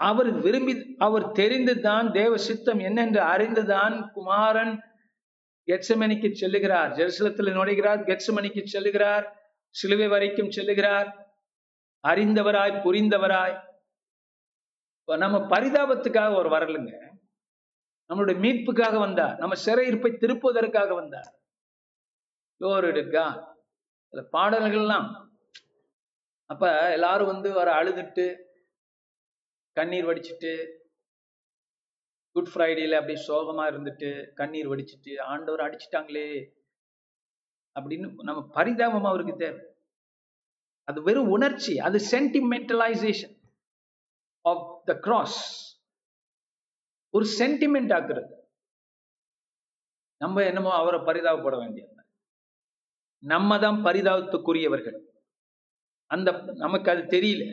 [0.00, 4.74] அவர் விரும்பி அவர் தெரிந்துதான் தேவ சித்தம் என்னென்று அறிந்துதான் குமாரன்
[5.70, 6.92] கெட்சமணிக்கு செல்லுகிறார்.
[6.98, 8.02] ஜெருசலத்தில் நுழைகிறார்.
[8.06, 9.26] கெட்சமணிக்கு செல்லுகிறார்.
[9.70, 11.24] சிலுவை வரைக்கும் செல்லுகிறார்.
[12.08, 13.68] அறிந்தவராய் புரிந்தவராய்.
[15.04, 17.08] நம்ம பரிதாபத்துக்காக ஒரு வரலுங்க.
[18.08, 19.36] நம்மளுடைய மீட்புக்காக வந்தார்.
[19.36, 21.34] நம்ம சிறையிருப்பை திருப்புவதற்காக வந்தார்.
[22.60, 23.48] யோருடுக்கா
[24.10, 25.28] இந்த பாடல்கள்லாம்.
[26.46, 28.36] அப்ப எல்லாரும் வந்து வர அழுதுட்டு
[29.72, 30.78] கண்ணீர் வடிச்சிட்டு
[32.40, 36.28] குட் ஃப்ரைடேல அப்படியே சோகமா இருந்துட்டு கண்ணீர் வடிச்சிட்டு ஆண்டவர் அடிச்சிட்டாங்களே
[37.76, 39.60] அப்படின்னு நம்ம பரிதாபம் அவருக்கு தேவை.
[40.84, 43.34] அது வெறும் உணர்ச்சி அது சென்டிமெண்டலைசேஷன்
[44.40, 45.38] ஆஃப் த கிராஸ்
[47.10, 48.32] ஒரு சென்டிமெண்ட் ஆக்குறது.
[50.16, 51.88] நம்ம என்னமோ அவரை பரிதாபப்பட வேண்டியது
[53.22, 54.98] நம்ம தான் பரிதாபத்துக்குரியவர்கள்.
[56.06, 57.44] அந்த நமக்கு அது தெரியல.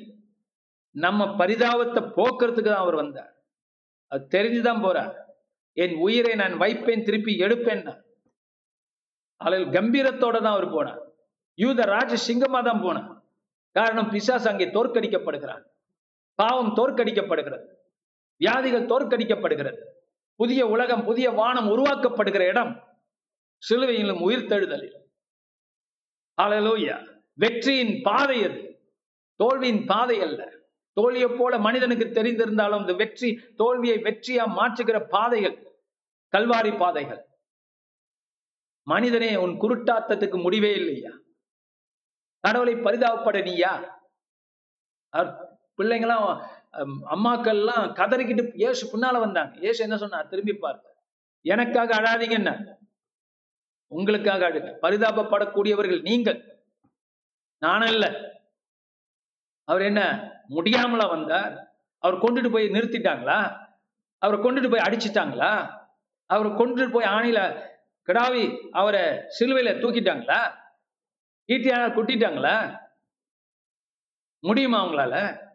[0.91, 3.36] நம்ம பரிதாபத்தை போக்குறதுக்கு தான் அவர் வந்தார்.
[4.07, 5.13] அது தெரிஞ்சுதான் போறார்
[5.73, 8.01] என் உயிரை நான் வைப்பேன் திருப்பி எடுப்பேன்.
[9.37, 11.01] அதில் கம்பீரத்தோட தான் அவர் போனார்
[11.55, 13.09] யூத ராஜ சிங்கமா தான் போனார்
[13.71, 15.63] காரணம் பிசாஸ் அங்கே தோற்கடிக்கப்படுகிறார்
[16.35, 17.65] பாவம் தோற்கடிக்கப்படுகிறது.
[18.37, 19.79] வியாதிகள் தோற்கடிக்கப்படுகிறது.
[20.35, 22.71] புதிய உலகம் புதிய வானம் உருவாக்கப்படுகிற இடம்
[23.69, 24.97] சிலுவையிலும் உயிர் தழுதலில்
[26.41, 26.95] அலலோயா.
[27.33, 28.59] வெற்றியின் பாதை அது.
[29.35, 30.51] தோல்வியின் பாதை அல்ல.
[30.97, 33.29] தோல்வியை போல மனிதனுக்கு தெரிந்திருந்தாலும் இந்த வெற்றி
[33.61, 35.55] தோல்வியை வெற்றியா மாற்றுகிற பாதைகள்
[36.33, 37.21] கல்வாரி பாதைகள்.
[38.87, 41.11] மனிதனே உன் குருட்டாத்தத்துக்கு முடிவே இல்லையா?
[42.43, 43.71] கடவுளை பரிதாபப்பட நீயா?
[45.79, 46.25] பிள்ளைங்களாம்
[47.13, 49.53] அம்மாக்கள்லாம் கதறிக்கிட்டு ஏசு பின்னால வந்தாங்க.
[49.69, 50.29] ஏசு என்ன சொன்னார்?
[50.31, 50.95] திரும்பி பார்த்த
[51.45, 52.51] எனக்காக அழாதீங்க என்ன
[53.91, 54.69] உங்களுக்காக அழுக.
[54.85, 56.39] பரிதாபப்படக்கூடியவர்கள் நீங்கள்.
[57.65, 58.09] நானும் இல்லை
[59.67, 60.01] அவர் என்ன?
[60.49, 63.67] முடியாமலா வந்தார் அவர் கொண்டுட்டு போய் நிறுத்திட்டாங்களா?
[64.17, 65.81] அவரை கொண்டுட்டு போய் அடிச்சிட்டாங்களா?
[66.25, 67.69] அவரை கொண்டுட்டு போய் ஆணையில
[68.05, 70.65] கிடாவி அவரை சிலுவையில தூக்கிட்டாங்களா?
[71.47, 72.85] ஈட்டியால குட்டிட்டாங்களா?
[74.39, 75.45] முடியுமா அவங்களால?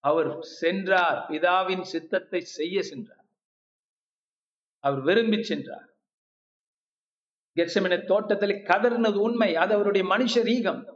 [0.00, 1.30] அவர் சென்றார்.
[1.30, 3.24] பிதாவின் சித்தத்தை செய்ய சென்றார்.
[4.78, 5.88] அவர் விரும்பி சென்றார்.
[7.56, 9.56] கெட்சமின தோட்டத்தில் கதறினது உண்மை.
[9.56, 10.95] அது அவருடைய மனுஷ ரீகம்.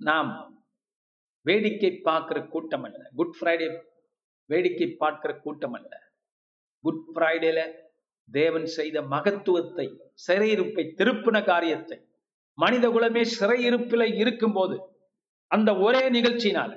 [0.00, 0.30] நாம்
[1.46, 2.98] வேடிக்கை பார்க்கிற கூட்டம் அல்ல.
[3.16, 3.68] குட் ஃப்ரைடே
[4.50, 5.92] வேடிக்கை பார்க்கிற கூட்டம் அல்ல.
[6.84, 7.60] குட் ஃப்ரைடேல
[8.28, 9.86] தேவன் செய்த மகத்துவத்தை
[10.26, 11.98] சிறையிருப்பை திருப்பின காரியத்தை
[12.58, 14.76] மனித குலமே சிறையிருப்பில் இருக்கும்போது
[15.50, 16.72] அந்த ஒரே நிகழ்ச்சியினால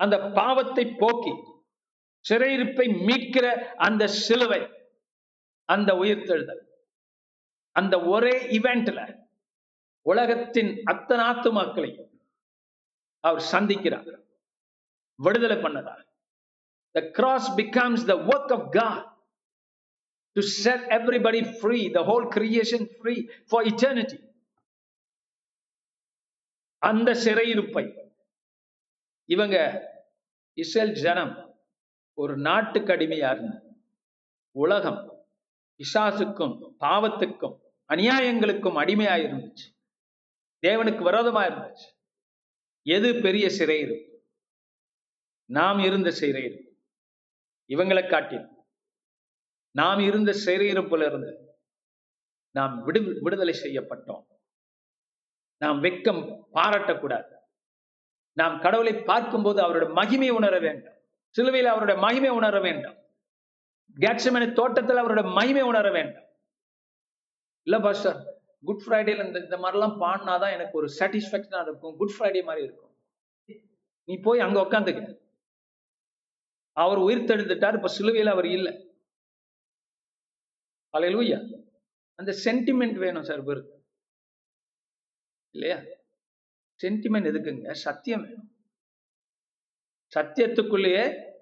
[0.00, 1.34] அந்த பாவத்தை போக்கி
[2.24, 3.46] சிறையிருப்பை மீட்கிற
[3.86, 4.62] அந்த சிலுவை
[5.68, 6.62] அந்த உயிர்த்தெழுதல்
[7.76, 9.00] அந்த ஒரே இவெண்ட்ல
[10.06, 11.90] உலகத்தின் அத்தனை ஆத்துமாக்களை
[13.20, 14.10] அவர் சந்திக்கிறார்.
[15.14, 16.02] விடுதலை பண்ணறார்
[16.94, 19.02] The cross becomes the work of God
[20.36, 24.18] to set everybody free, the whole creation free for eternity.
[26.82, 27.84] அந்த சிறையிருப்பை
[29.24, 29.56] இவங்க
[30.58, 31.34] இஸ்ரேல் ஜனம்
[32.18, 33.54] ஒரு நாட்டுக்கு அடிமையா இருந்த
[34.56, 35.00] உலகம்
[35.80, 37.56] பிசாசுக்கும் பாவத்துக்கும்
[37.90, 39.66] அநியாயங்களுக்கும் அடிமையாக இருந்துச்சு
[40.64, 41.88] தேவனுக்கு விரோதமா இருந்துச்சு.
[42.82, 44.26] எது பெரிய சிறை இருப்பு
[45.44, 46.72] நாம் இருந்த சிறையிருப்பு
[47.68, 48.36] இவங்களை காட்டி
[49.70, 51.58] நாம் இருந்த சிறையிருப்புல இருந்து
[52.50, 54.26] நாம் விடு விடுதலை செய்யப்பட்டோம்.
[55.58, 57.32] நாம் வெக்கம் பாராட்டக்கூடாது.
[58.32, 60.94] நாம் கடவுளை பார்க்கும்போது அவருடைய மகிமை உணர வேண்டும்.
[61.28, 62.96] சிலுவையில் அவருடைய மகிமை உணர வேண்டும்.
[64.00, 66.24] கேட்சமனை தோட்டத்தில் அவருடைய மகிமை உணர வேண்டும்.
[67.62, 68.33] இல்ல பாஸ்டர்?
[68.64, 71.96] குட் ஃப்ரைடேல இந்த இந்த மாதிரிலாம் பாடினாதான் எனக்கு ஒரு சாட்டிஸ்பாக்சனா இருக்கும்.
[71.96, 72.96] குட் ஃப்ரைடே மாதிரி இருக்கும்.
[74.04, 75.18] நீ போய் அங்க உக்காந்துக்க.
[76.72, 78.88] அவர் உயிர் தெழுந்துட்டார் இப்ப சிலுவையில் அவர் இல்லை.
[80.92, 81.62] அலையலூயா
[82.14, 83.84] அந்த சென்டிமெண்ட் வேணும் சார் பேருக்கு.
[85.50, 85.76] இல்லையா?
[86.82, 87.72] சென்டிமெண்ட் எதுக்குங்க?
[87.72, 88.56] சத்தியம் வேணும்.
[90.14, 91.32] சத்தியத்துக்குள்ளேயே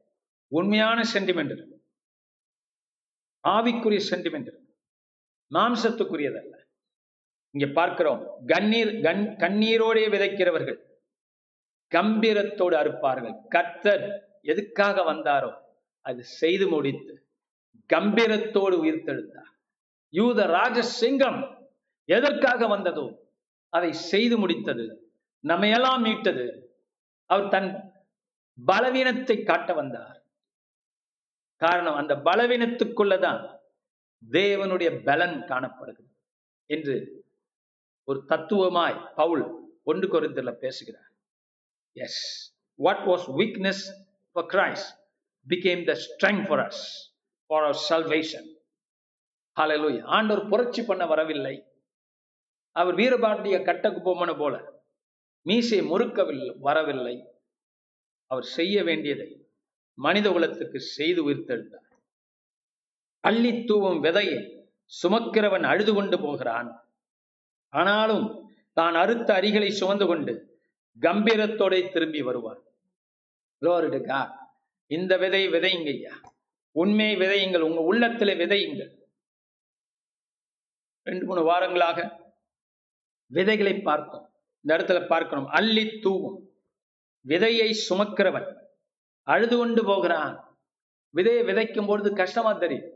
[0.46, 1.84] உண்மையான சென்டிமெண்ட் இருக்கு.
[3.48, 4.78] ஆவிக்குரிய சென்டிமெண்ட் இருக்கு.
[5.50, 6.61] மாம்சத்துக்குரியதல்ல.
[7.55, 8.20] இங்க பார்க்கிறோம்.
[8.46, 10.78] கண்ணீர் கண் கண்ணீரோடே விதைக்கிறவர்கள்.
[11.92, 13.34] கம்பீரத்தோடு அறுப்பார்கள்.
[13.48, 14.05] கர்த்தர்
[14.53, 15.50] எதுக்காக வந்தாரோ
[16.07, 17.12] அது செய்து முடித்து
[17.90, 19.50] கம்பீரத்தோடு உயிர்த்தெழுந்தார்
[20.14, 21.40] யூத ராஜசிங்கம்
[22.09, 23.05] எதற்காக வந்ததோ
[23.72, 24.84] அதை செய்து முடித்தது
[25.44, 26.46] நம்மையெல்லாம் மீட்டது.
[27.30, 27.70] அவர் தன்
[28.59, 30.18] பலவீனத்தை காட்ட வந்தார்.
[31.61, 33.42] காரணம் அந்த பலவீனத்துக்குள்ளதான்
[34.22, 36.11] தேவனுடைய பலன் காணப்படுகிறது
[36.70, 36.96] என்று
[38.05, 39.44] ஒரு தத்துவமாய் பவுல்
[39.82, 41.12] ஒன்று கொரிந்தில் பேசுகிறார்.
[41.92, 42.22] Yes
[42.74, 43.84] what was weakness
[44.32, 44.90] for Christ
[45.48, 46.82] became the strength for us
[47.46, 48.50] for our salvation
[49.61, 50.03] Hallelujah.
[50.03, 51.66] ஆண்டவர் புரட்சி பண்ண வரவில்லை.
[52.70, 54.84] அவர் வீரபாண்டிய கட்டக்கு போமன போல
[55.46, 57.26] மீசை முறுக்கவில்லை வரவில்லை.
[58.26, 59.46] அவர் செய்ய வேண்டியதை
[59.94, 61.88] மனித குலத்துக்கு செய்து உயிர்த்தெழுந்தார்.
[63.20, 64.38] அள்ளி தூவும் விதையை
[65.03, 66.91] சுமக்கிறவன் அழுது கொண்டு போகிறான்.
[67.72, 68.24] ஆனாலும்
[68.72, 70.32] தான் அறுத்த அரிகளை சுமந்து கொண்டு
[71.00, 72.60] கம்பீரத்தோட திரும்பி வருவார்.
[74.86, 76.14] இந்த விதை விதையுங்க ஐயா
[76.70, 77.64] உண்மை விதையுங்கள்.
[77.68, 78.90] உங்க உள்ளத்துல விதையுங்கள்.
[81.02, 81.98] ரெண்டு மூணு வாரங்களாக
[83.26, 84.26] விதைகளை பார்த்தோம்
[84.60, 85.46] இந்த இடத்துல பார்க்கணும்.
[85.46, 86.38] அள்ளி தூவும்.
[87.26, 88.48] விதையை சுமக்கிறவன்.
[89.22, 90.34] அழுது கொண்டு போகிறான்.
[91.14, 92.90] விதையை விதைக்கும் பொழுது கஷ்டமா தெரியும்.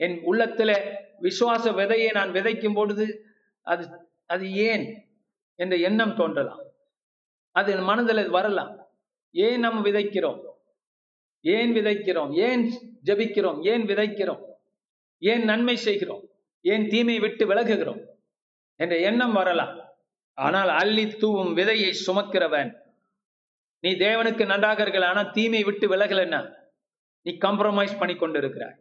[0.00, 0.70] என் உள்ளத்துல
[1.20, 3.06] விசுவாச விதையை நான் விதைக்கும் பொழுது
[3.62, 4.84] அது அது ஏன்
[5.54, 6.62] என்ற எண்ணம் தோன்றலாம்.
[7.50, 8.88] அது மனதில் வரலாம்.
[9.30, 10.40] ஏன் நம்ம விதைக்கிறோம்?
[11.40, 12.32] ஏன் விதைக்கிறோம்?
[12.34, 12.62] ஏன்
[13.04, 13.64] ஜெபிக்கிறோம்?
[13.64, 14.42] ஏன் விதைக்கிறோம்?
[15.18, 16.22] ஏன் நன்மை செய்கிறோம்?
[16.60, 18.04] ஏன் தீமை விட்டு விலகுகிறோம்?
[18.76, 19.88] என்ற எண்ணம் வரலாம்.
[20.32, 22.78] ஆனால் அள்ளி தூவும் விதையை சுமக்கிறவன்
[23.80, 26.54] நீ தேவனுக்கு நன்றாக இருக்கல ஆனா தீமையை விட்டு விலகலன்னா
[27.22, 28.76] நீ காம்ப்ரமைஸ் பண்ணி கொண்டு இருக்கிறாய்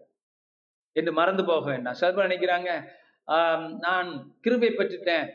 [0.92, 1.94] என்று மறந்து போக வேண்டாம்.
[1.94, 2.92] சர்வ நினைக்கிறாங்க
[3.80, 5.34] நான் கிருபை பெற்றுட்டேன்.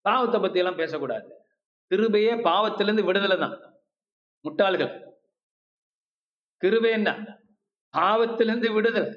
[0.00, 1.44] பாவத்தை பத்தி எல்லாம் பேசக்கூடாது.
[1.90, 3.82] கிருபையே பாவத்திலிருந்து விடுதலை தான்.
[4.44, 5.16] முட்டாள்கள்.
[6.56, 7.38] கிருபை என்ன?
[7.96, 9.10] பாவத்திலிருந்து விடுதலை.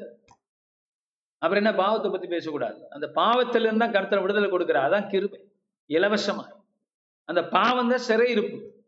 [1.38, 2.90] அப்புறம் என்ன பாவத்தை பத்தி பேசக்கூடாது?
[2.90, 4.90] அந்த பாவத்திலிருந்து தான் கருத்துல விடுதலை கொடுக்கிறார்.
[4.90, 5.52] அதான் கிருபை.
[5.90, 6.62] இலவசமா.
[7.24, 8.84] அந்த பாவம் தான் சிறை இருப்பு.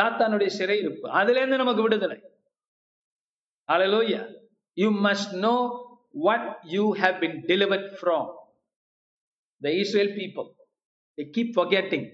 [0.00, 1.10] சாத்தானுடைய சிறை இருப்பு.
[1.10, 2.30] அதுல இருந்து நமக்கு விடுதலை.
[3.68, 4.34] Hallelujah.
[4.74, 5.81] You must know
[6.14, 8.24] what you have been delivered from.
[9.62, 10.54] The Israel people,
[11.18, 12.04] they keep forgetting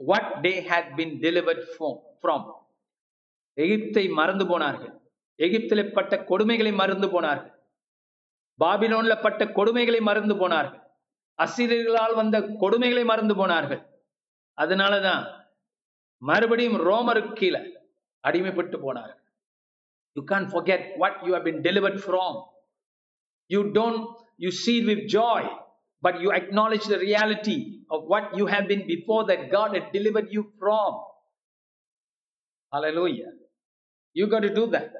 [0.00, 1.62] what they had been delivered
[2.20, 2.42] from.
[3.58, 4.90] எகிப்தை மறந்து போனார்கள்
[5.38, 7.52] எகிப்தில் பட்ட கொடுமைகளை மறந்து போனார்கள்
[8.58, 10.82] பாபிலோன்ல பட்ட கொடுமைகளை மறந்து போனார்கள்
[11.38, 13.80] அசிரியர்களால் வந்த கொடுமைகளை மறந்து போனார்கள்
[14.58, 15.24] அதனாலதான்
[16.22, 17.62] மறுபடியும் ரோமருக்கு கீழே
[18.24, 19.22] அடிமைப்பட்டு போனார்கள்
[20.16, 22.36] you can't forget what you have been delivered from
[23.50, 25.42] You don't, you see it with joy,
[26.02, 27.58] but you acknowledge the reality
[27.90, 30.92] of what you have been before that God had delivered you from.
[32.72, 33.30] Hallelujah.
[34.16, 34.90] You got to do that.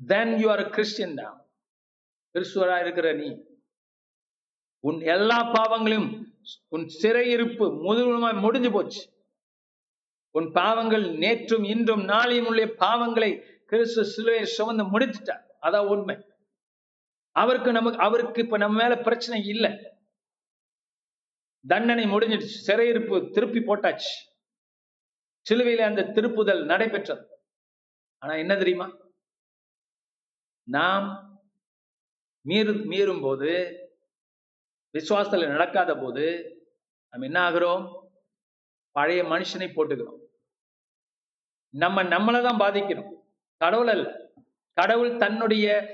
[0.00, 1.32] Then you are a Christian now.
[2.34, 3.28] கிறிஸ்துவரா இருக்கிற நீ
[4.84, 6.08] உன் எல்லா பாவங்களையும்
[6.74, 9.02] உன் சிறையிருப்பு முழுவதுமாய் முடிஞ்சு போச்சு
[10.34, 13.30] உன் பாவங்கள் நேற்றும் இன்றும் நாளையும் உள்ள பாவங்களை
[13.72, 16.16] கிறிஸ்து சிலுவையை சுமந்து முடித்துட்டார் அதான் உண்மை
[17.34, 19.72] அவருக்கு நமக்கு அவருக்கு இப்ப நம்ம மேல பிரச்சனை இல்லை.
[21.66, 22.50] தண்டனை முடிஞ்சிடுச்சு.
[22.66, 24.14] சிறையிருப்பு திருப்பி போட்டாச்சு.
[25.50, 27.26] சிலுவையில அந்த திருப்புதல் நடைபெற்றது.
[28.18, 28.96] ஆனா என்ன தெரியுமா?
[30.68, 31.06] நாம்
[32.46, 33.50] மீறு மீறும் போது
[34.92, 36.24] விசுவாசத்துல நடக்காத போது
[37.08, 38.06] நம்ம என்ன ஆகிறோம்?
[38.90, 40.20] பழைய மனுஷனை போட்டுக்கிறோம்.
[41.74, 43.12] நம்ம நம்மளை தான் பாதிக்கிறோம்.
[43.56, 44.30] கடவுள் அல்ல.
[44.72, 45.88] கடவுள் தன்னுடைய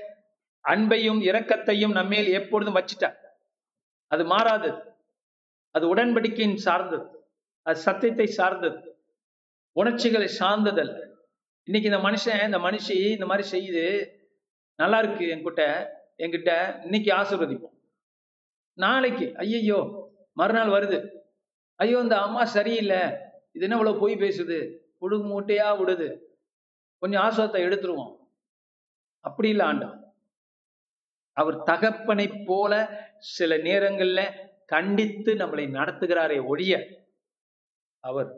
[0.65, 3.17] அன்பையும் இரக்கத்தையும் நம்மேல் எப்பொழுதும் வச்சிட்டார்.
[4.11, 4.69] அது மாறாது.
[5.75, 7.05] அது உடன்படிக்கையின் சார்ந்தது.
[7.65, 8.79] அது சத்தியத்தை சார்ந்தது.
[9.75, 10.97] உணர்ச்சிகளை சார்ந்ததல்ல.
[11.67, 13.85] இன்னைக்கு இந்த மனுஷன் இந்த மனுஷி இந்த மாதிரி செய்யுது
[14.79, 15.63] நல்லா இருக்கு என்கிட்ட
[16.17, 16.51] என்கிட்ட
[16.83, 17.75] இன்னைக்கு ஆசீர்வதிப்போம்.
[18.77, 19.79] நாளைக்கு ஐயையோ
[20.37, 20.99] மறுநாள் வருது.
[21.75, 23.01] ஐயோ இந்த அம்மா சரியில்லை.
[23.51, 24.57] இது என்ன இவ்வளோ போய் பேசுது?
[24.97, 26.09] புழு மூட்டையா விடுது.
[27.01, 28.13] கொஞ்சம் ஆசுவத்தை எடுத்துருவோம்.
[29.25, 30.00] அப்படி இல்லை ஆண்டவன்
[31.39, 32.73] அவர் தகப்பனை போல
[33.35, 34.21] சில நேரங்கள்ல
[34.65, 36.73] கண்டித்து நம்மளை நடத்துகிறாரே ஒழிய
[38.03, 38.29] அவர்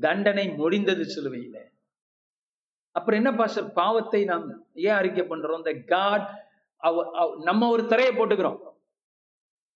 [0.00, 1.56] தண்டனை முடிந்தது சிலுவையில.
[2.96, 3.72] அப்புறம் என்ன பாஸ்டர்?
[3.72, 5.56] பாவத்தை நாம் ஏன் அறிக்கை பண்றோம்?
[5.56, 6.26] இந்த காட்
[7.48, 8.60] நம்ம ஒரு திரையை போட்டுக்கிறோம்.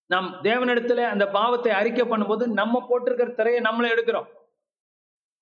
[0.09, 4.29] நம் தேவனிடத்துல அந்த பாவத்தை அறிக்கை பண்ணும்போது நம்ம போட்டிருக்கிற திரையை நம்மளை எடுக்கிறோம்.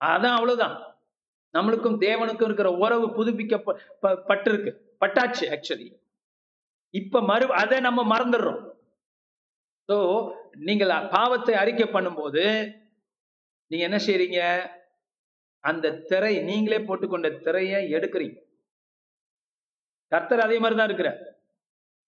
[0.05, 0.75] அதான் அவ்வளவுதான்.
[1.53, 3.55] நம்மளுக்கும் தேவனுக்கும் இருக்கிற உறவு புதுப்பிக்க
[4.03, 4.71] பட்டிருக்கு.
[5.01, 5.87] பட்டாச்சு ஆக்சுவலி
[6.93, 8.61] இப்ப மறு அதை நம்ம மறந்துடுறோம்.
[9.89, 9.97] ஸோ
[10.67, 12.43] நீங்கள் பாவத்தை அறிக்கை பண்ணும்போது
[13.71, 14.39] நீங்க என்ன செய்றீங்க?
[15.63, 18.37] அந்த திரை நீங்களே போட்டுக்கொண்ட திரையை எடுக்கிறீங்க.
[20.11, 21.09] கர்த்தர் அதே மாதிரி தான் இருக்கிற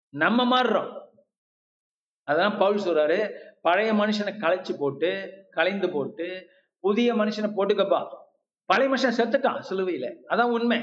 [0.08, 0.90] நம்ம மாறுறோம்.
[2.28, 3.18] அதான் பவுல் சொல்றாரு.
[3.62, 5.10] பழைய மனுஷனை களைச்சு போட்டு
[5.50, 6.26] கலைந்து போட்டு
[6.84, 8.00] புதிய மனுஷனை போட்டுக்கப்பா.
[8.66, 10.06] பழைய மனுஷன் செத்துட்டான் சிலுவையில.
[10.28, 10.80] அதான் உண்மை.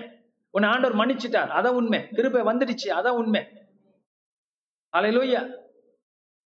[0.53, 1.51] உன்னை ஆண்டவர் மன்னிச்சிட்டார்.
[1.57, 1.99] அதான் உண்மை.
[2.15, 2.89] திருப்ப வந்துடுச்சு.
[2.89, 3.41] அதான் உண்மை.
[4.93, 5.41] அலையிலூயா.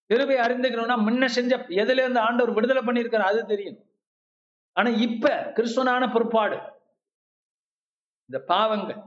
[0.10, 3.80] கிருபை அறிந்துக்கணும்னா முன்ன செஞ்ச எதுல இருந்து ஆண்டவர் விடுதலை பண்ணியிருக்காரு அது தெரியும்.
[4.78, 6.58] ஆனா இப்ப கிறிஸ்துவனான பிற்பாடு
[8.30, 9.02] இந்த பாவங்கள்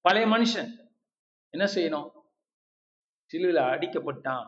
[0.00, 0.70] பழைய மனுஷன்
[1.54, 2.08] என்ன செய்யணும்?
[3.30, 4.46] சிலுவையில் அடிக்கப்பட்டான்.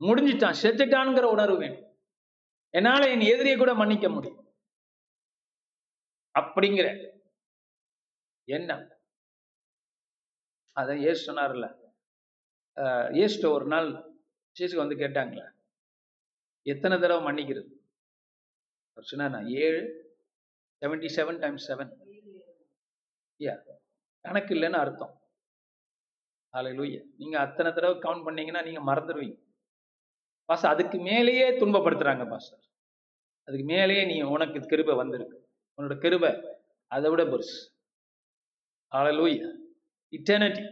[0.00, 1.86] முடிஞ்சிட்டான் செத்துட்டான்ங்கிற உணர்வு வேணும்.
[2.74, 4.40] என்னால என் எதிரியை கூட மன்னிக்க முடியும்.
[6.38, 6.88] அப்படிங்கிற
[8.48, 8.70] என்ன
[10.76, 11.66] அதான் ஏசு சொன்னார்ல
[13.22, 13.88] ஏசுட்ட ஒரு நாள்
[14.56, 15.44] ஜீசுக்கு வந்து கேட்டாங்களே?
[16.66, 17.70] எத்தனை தடவை மன்னிக்கிறது?
[18.96, 19.82] அவர் சொன்னார் நான் ஏழு
[20.82, 21.92] செவன்டி செவன் டைம்ஸ் செவன்
[23.40, 23.54] யா
[24.24, 25.14] கணக்கு இல்லைன்னு அர்த்தம்.
[26.54, 29.38] அலையிலூய நீங்கள் அத்தனை தடவை கவுண்ட் பண்ணீங்கன்னா நீங்கள் மறந்துடுவீங்க.
[30.48, 32.62] பாஸ்டர் அதுக்கு மேலேயே துன்பப்படுத்துகிறாங்க பாஸ்டர்.
[33.48, 35.36] அதுக்கு மேலேயே நீ உனக்கு கிருபை வந்திருக்கு.
[35.78, 36.30] உன்னோட கிருபை
[36.90, 37.58] அதை விட பெருசு.
[38.92, 39.46] அலையிலூய
[40.12, 40.64] இட்டர்னிட்டி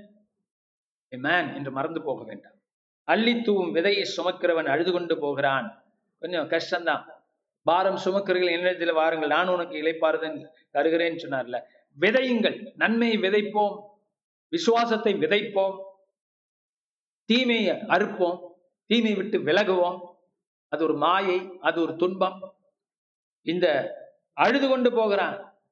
[1.18, 2.52] மேன் என்று மறந்து போக வேண்டாம்.
[3.04, 5.84] அள்ளி தூவும் விதையை சுமக்கிறவன் அழுது கொண்டு போகிறான்.
[6.18, 7.04] கொஞ்சம் கஷ்டம்தான்.
[7.62, 9.28] பாரம் சுமக்கிறீர்கள் என்னிடத்தில் வாருங்கள்.
[9.28, 11.62] நான் உனக்கு இழைப்பாருதன் தருகிறேன்னு சொன்னார்ல.
[12.00, 12.74] விதையுங்கள்.
[12.74, 13.82] நன்மையை விதைப்போம்.
[14.48, 15.82] விசுவாசத்தை விதைப்போம்.
[17.24, 18.50] தீமையை அறுப்போம்.
[18.86, 20.00] தீமை விட்டு விலகுவோம்.
[20.68, 22.54] அது ஒரு மாயை அது ஒரு துன்பம்.
[23.42, 23.96] இந்த
[24.32, 25.62] அழுது கொண்டு போகிறான்.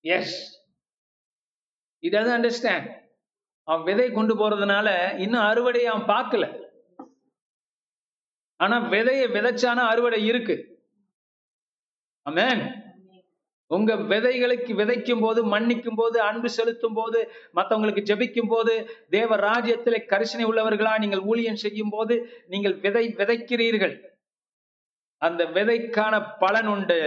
[0.00, 0.64] எஸ்
[1.98, 3.07] இட் டசன் அண்டர்ஸ்டாண்ட்
[3.68, 4.88] அவன் விதை கொண்டு போறதுனால
[5.18, 6.44] இன்னும் அறுவடையை அவன் பார்க்கல.
[8.60, 10.54] ஆனா விதையை விதைச்சானா அறுவடை இருக்கு.
[12.26, 12.62] அமேன்
[13.70, 17.18] உங்க விதைகளுக்கு விதைக்கும் போது மன்னிக்கும் போது அன்பு செலுத்தும் போது
[17.56, 18.74] மற்றவங்களுக்கு ஜெபிக்கும் போது
[19.10, 22.14] தேவ ராஜ்யத்திலே கரிசனை உள்ளவர்களா நீங்கள் ஊழியம் செய்யும் போது
[22.52, 23.94] நீங்கள் விதை விதைக்கிறீர்கள்.
[25.22, 27.00] அந்த விதைக்கான பலன் உண்டு.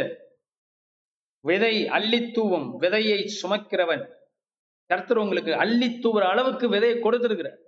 [1.45, 4.03] விதை அள்ளித்தூவும் விதையை சுமக்கிறவன்.
[4.92, 7.60] கர்த்தர் உங்களுக்கு அள்ளித்தூவுற அளவுக்கு விதையை கொடுத்திருக்கிறார்.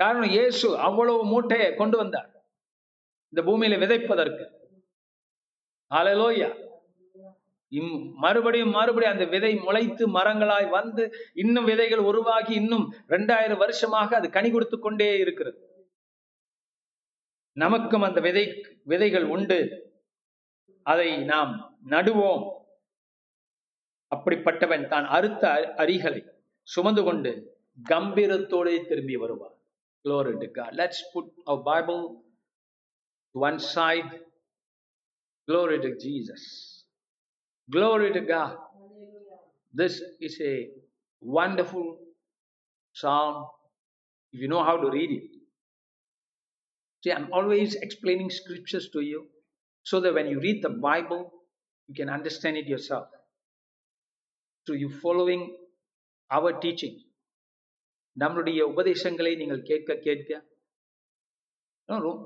[0.00, 2.28] காரணம் இயேசு அவ்வளவு மூட்டையை கொண்டு வந்தார்.
[3.32, 4.44] இந்த பூமியில விதைப்பதற்கு.
[5.90, 6.50] ஆலலோயா
[7.78, 7.92] இம்
[8.24, 11.02] மறுபடியும் மறுபடியும் அந்த விதை முளைத்து மரங்களாய் வந்து
[11.42, 12.84] இன்னும் விதைகள் உருவாகி இன்னும்
[13.14, 15.58] ரெண்டாயிரம் வருஷமாக அது கனி கொடுத்து கொண்டே இருக்கிறது.
[17.56, 18.44] நமக்கும் அந்த விதை
[18.92, 19.58] விதைகள் உண்டு.
[20.86, 21.52] அதை நாம்
[21.94, 22.44] நடுவோம்.
[24.15, 25.45] அப்படிப்பட்டவன் தான் அறுத்த
[25.83, 26.21] அரிகளை
[26.75, 27.31] சுமந்து கொண்டு
[27.89, 29.55] கம்பீரத்தோடு திரும்பி வருவார்
[30.05, 30.71] Glory to God.
[30.73, 32.21] Let's put our Bible
[33.33, 34.09] to one side.
[35.47, 36.85] Glory to Jesus.
[37.69, 38.57] Glory to God.
[39.73, 40.69] This is a
[41.21, 41.97] wonderful
[42.95, 43.47] psalm
[44.33, 45.29] if you know how to read it.
[47.03, 49.25] See, I'm always explaining scriptures to you
[49.85, 51.33] so that when you read the Bible,
[51.89, 53.07] you can understand it yourself.
[54.66, 55.46] Do you following
[56.30, 56.98] our teaching
[58.16, 60.30] நம்மளுடைய உபதேசங்களை நீங்கள் கேட்க கேட்க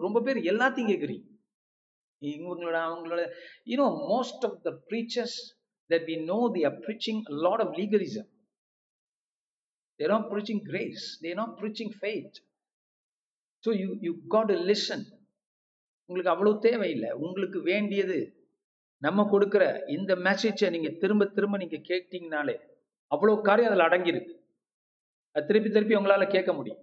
[0.03, 1.27] ரொம்ப பேர் எல்லாத்தையும் கேட்குறீங்க
[2.23, 3.23] இவங்களோட அவங்களோட
[3.71, 5.37] you know most of the preachers
[5.91, 8.29] that we know they are preaching lot of legalism
[10.01, 12.39] there are preaching grace there are preaching faith
[13.65, 15.05] so you you got listen
[16.11, 18.19] உங்களுக்கு அவ்வளோ தேவையில்லை உங்களுக்கு வேண்டியது
[19.05, 19.65] நம்ம கொடுக்குற
[19.97, 22.57] இந்த மெசேஜை நீங்க திரும்ப திரும்ப நீங்க கேட்டீங்கனாலே
[23.11, 24.35] அவ்வளோ காரியம் அதில் அடங்கியிருக்கு
[25.37, 26.83] அது திருப்பி திருப்பி உங்களால் கேட்க முடியும்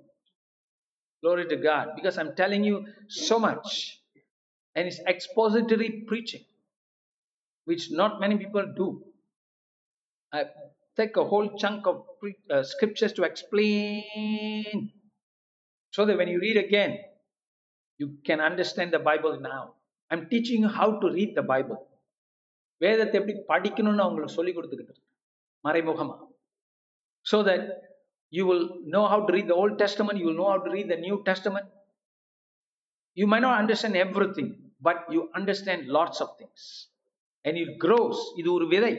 [1.24, 1.90] Glory to God.
[1.96, 4.00] Because I'm telling you so much.
[4.76, 6.44] And it's expository preaching,
[7.68, 9.06] which not many people do.
[10.34, 10.46] I
[10.98, 14.92] take a whole chunk of pre- uh, scriptures to explain
[15.94, 16.98] so that when you read again,
[18.00, 19.76] you can understand the Bible now.
[20.12, 21.88] I'm teaching you how to read the Bible.
[22.84, 24.96] வேதத்தை எப்படி படிக்கணும்னு அவங்களுக்கு சொல்லி கொடுத்துக்கிட்டு
[25.64, 26.16] மறைமுகமா
[27.26, 27.66] so that
[28.34, 28.66] you will
[28.96, 31.16] know how to read the old testament you will know how to read the new
[31.30, 31.68] testament
[33.18, 34.00] you may not understand
[34.38, 36.68] everything but you understand lots of things
[37.46, 38.94] and it grows இது ஒரு விதை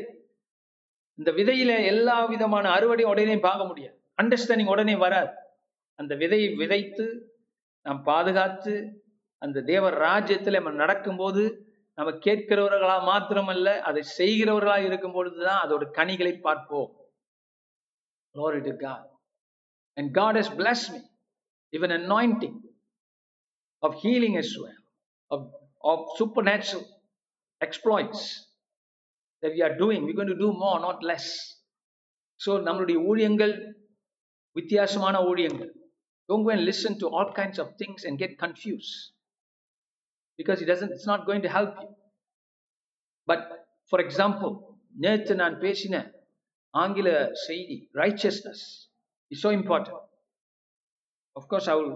[1.18, 5.32] இந்த விதையில எல்லா விதமான அறுவடையும் உடனே பார்க்க முடியாது understanding உடனே வராது
[5.98, 7.04] அந்த விதையை விதைத்து
[7.86, 8.74] நாம் பாதுகாத்து
[9.42, 11.42] அந்த தேவர் ராஜ்யத்தில் நம்ம நடக்கும்போது
[11.98, 16.90] நம்ம கேட்கிறவர்களா மாத்திரமல்ல அதை செய்கிறவர்களா இருக்கும் பொழுதுதான் அதோட கனிகளை பார்ப்போம்
[18.34, 19.02] Glory to God.
[19.96, 21.00] And God has blessed me,
[21.72, 22.56] even anointing
[23.82, 24.78] of healing as well,
[25.30, 25.40] of,
[25.84, 26.84] of supernatural
[27.60, 28.20] exploits
[29.42, 30.04] that we are doing.
[30.04, 31.26] We're going to do more, not less.
[32.40, 33.54] So, நம்மளுடைய ஊழியங்கள்
[34.52, 35.72] வித்தியாசமான ஊழியங்கள்
[36.28, 38.92] Don't go and listen to all kinds of things and get confused
[40.38, 41.90] because it doesn't, it's not going to help you.
[43.28, 43.40] But,
[43.90, 44.52] for example,
[45.04, 45.94] நேற்று நான் பேசின
[46.74, 47.08] ஆங்கில
[47.46, 48.60] செய்தி righteousness
[49.30, 49.96] is so important.
[51.36, 51.94] Of course, I will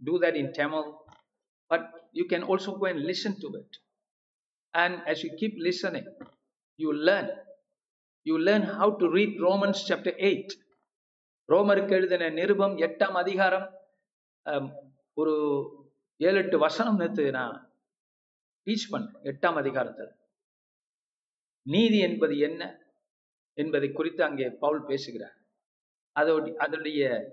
[0.00, 0.86] do that in Tamil,
[1.70, 1.82] but
[2.18, 3.72] you can also go and listen to it.
[4.74, 6.06] And as you keep listening,
[6.78, 7.28] you learn.
[8.26, 10.56] You learn how to read Romans chapter 8.
[11.48, 13.64] ரோமருக்கு எழுதின நிருபம் எட்டாம் அதிகாரம்
[14.46, 14.68] அம்,
[15.20, 15.34] ஒரு
[16.20, 17.56] ஏழு எட்டு வசனம் நேற்று நான்
[18.70, 20.10] டீச் பண்றோம் எட்டாம் அதிகாரத்தில்.
[21.62, 22.78] நீதி என்பது என்ன?
[23.52, 25.36] என்பதை குறித்து அங்கே பவுல் பேசுகிறார்.
[26.20, 27.28] அதோட அதோடைய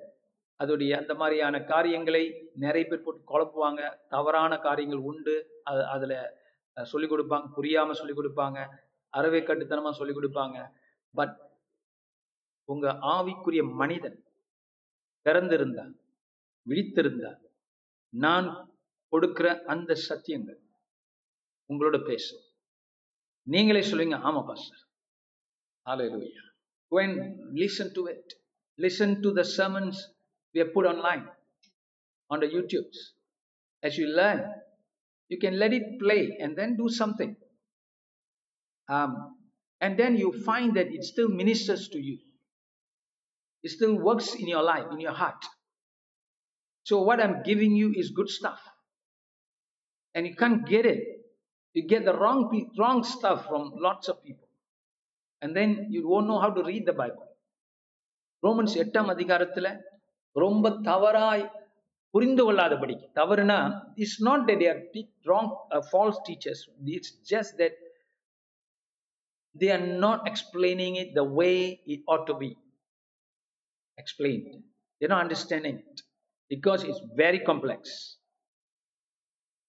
[0.64, 3.98] அதோடைய அந்த மாதிரியான காரியங்களை நிறைய பேர் போட்டு குழப்புவாங்க.
[4.10, 5.62] தவறான காரியங்கள் உண்டு.
[5.64, 6.38] அது அதுல
[6.84, 7.50] சொல்லிக் கொடுப்பாங்க.
[7.58, 8.68] புரியாம சொல்லிக் கொடுப்பாங்க.
[9.10, 10.72] அறவே கட்டுத்தனமா சொல்லிக் கொடுப்பாங்க.
[11.14, 11.38] பட்
[12.64, 14.24] உங்க ஆவிக்குரிய மனிதன்
[15.30, 15.94] திறந்திருந்தார்
[16.70, 17.40] விழித்திருந்தார்.
[18.10, 18.78] நான்
[19.08, 20.66] கொடுக்கிற அந்த சத்தியங்கள்
[21.71, 22.43] உங்களோட பேசும்
[23.55, 24.81] நீங்களே சொல்லுவீங்க ஆமா pastor
[25.87, 26.45] Hallelujah.
[26.91, 27.17] Go and
[27.55, 28.35] listen to it.
[28.79, 29.97] Listen to the sermons
[30.55, 31.29] we have put online
[32.31, 32.99] on the YouTubes.
[33.83, 34.45] As you learn,
[35.29, 37.37] you can let it play and then do something.
[38.89, 39.37] Um,
[39.81, 42.19] and then you find that it still ministers to you.
[43.65, 45.43] It still works in your life, in your heart.
[46.85, 48.61] So what I'm giving you is good stuff.
[50.15, 51.03] And you can't get it.
[51.78, 54.48] You get the wrong, pe- wrong stuff from lots of people.
[55.42, 57.24] And then you won't know how to read the Bible.
[58.44, 59.70] Romans எட்டாம் அதிகாரத்தில்
[60.36, 61.44] ரொம்ப தவறாய்
[62.14, 63.58] புரிந்து கொள்ளாதபடி தவறுனா
[63.96, 64.80] it's not that they're
[65.26, 65.50] wrong
[65.90, 66.62] false teachers
[66.96, 67.78] it's just that
[69.56, 71.50] they are not explaining it the way
[71.96, 72.50] it ought to be
[73.98, 74.48] explained
[75.02, 76.04] they not understanding it
[76.52, 77.98] because it's very complex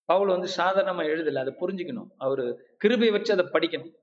[0.08, 2.44] Paul வந்து சாதாரணமா எழுதல அதை புரிஞ்சுக்கணும் அவரு
[2.82, 3.94] கிருபை வச்சு அதை படிக்கணும்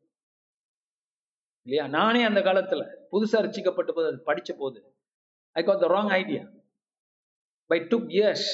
[1.67, 2.83] இல்லையா நானே அந்த காலத்துல
[3.13, 4.79] புதுசா ரசிக்கப்பட்ட போது அது படிச்ச போது
[5.55, 6.43] I got the wrong idea
[7.69, 8.49] by took years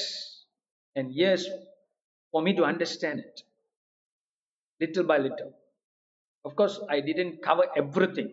[0.96, 1.46] and years
[2.34, 3.42] for me to understand it
[4.80, 5.52] little by little
[6.44, 7.70] of course I didn't cover
[8.18, 8.32] everything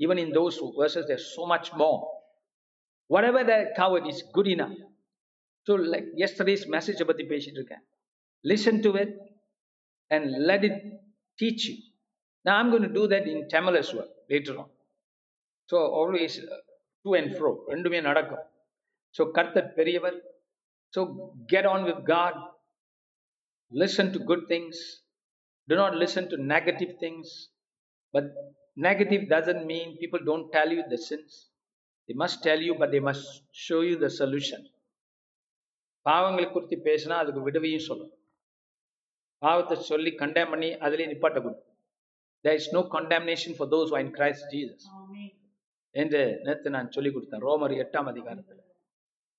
[0.00, 1.98] even in those verses there's so much more
[3.10, 4.72] whatever they covered is good enough
[5.66, 7.82] so like yesterday's message பத்தி பேசிட்டு இருக்கேன்
[8.43, 9.11] listen to it
[10.11, 10.77] and let it
[11.39, 11.77] teach you.
[12.45, 14.69] Now, I'm going to do that in Tamil as well later on.
[15.69, 16.61] So, always uh,
[17.05, 17.51] to and fro.
[17.73, 18.45] ரெண்டுமே நடக்கும்
[19.15, 20.17] so கர்த்தர் பெரியவர்
[20.93, 21.01] so
[21.53, 22.39] get on with God
[23.71, 24.81] listen to good things
[25.67, 27.27] do not listen to negative things
[28.13, 28.25] but
[28.77, 31.31] negative doesn't mean people don't tell you the sins
[32.09, 33.25] they must tell you but they must
[33.65, 34.61] show you the solution
[36.05, 38.13] பாவங்களை குறித்து பேசினா அதுக்கு விடுவையும் சொல்லணும்
[39.42, 41.60] பாவத்தை சொல்லி கண்டேம் பண்ணி அதிலே நிப்பாட்டக்கூடாது.
[42.44, 44.82] There is no condemnation for those who are in Christ Jesus.
[45.94, 48.60] என்று நேற்று நான் சொல்லி கொடுத்தேன் ரோமர் எட்டாம் அதிகாரத்தில்.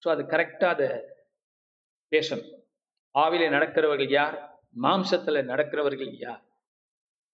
[0.03, 0.89] ஸோ அது கரெக்டாக அதை
[2.13, 2.51] பேசணும்.
[3.15, 4.37] ஆவிலே நடக்கிறவர்கள் யார்?
[4.85, 6.43] மாம்சத்துல நடக்கிறவர்கள் யார்?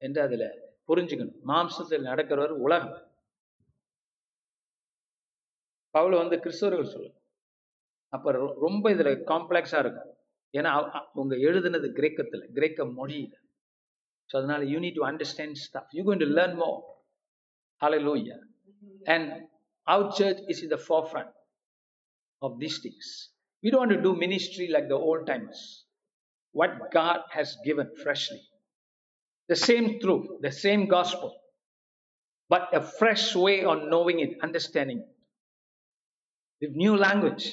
[0.02, 0.46] என்று அதுல
[0.90, 1.40] புரிஞ்சுக்கணும்.
[1.52, 2.96] மாம்சத்தில் நடக்கிறவர் உலகம்.
[5.96, 7.12] பவுல் வந்து கிறிஸ்தவர்கள் சொல்லு
[8.14, 8.32] அப்ப
[8.66, 10.10] ரொம்ப இதுல காம்ப்ளெக்ஸா இருக்கும்.
[10.55, 13.35] ஏன்னா அவ- அ- உங்க எழுதுனது கிரேக்கத்துல கிரேக்க மொழியில
[14.31, 16.81] ஸோ அதனால you need to understand stuff you going to learn more
[17.81, 18.37] hallelujah
[19.07, 19.25] and
[19.87, 21.33] our church is in the forefront
[22.43, 23.07] of these things
[23.62, 25.61] we don't want to do ministry like the old timers
[26.55, 28.43] what God has given freshly.
[29.49, 31.31] The same truth, the same gospel,
[32.51, 35.11] but a fresh way on knowing it, understanding it.
[36.62, 37.45] With new language,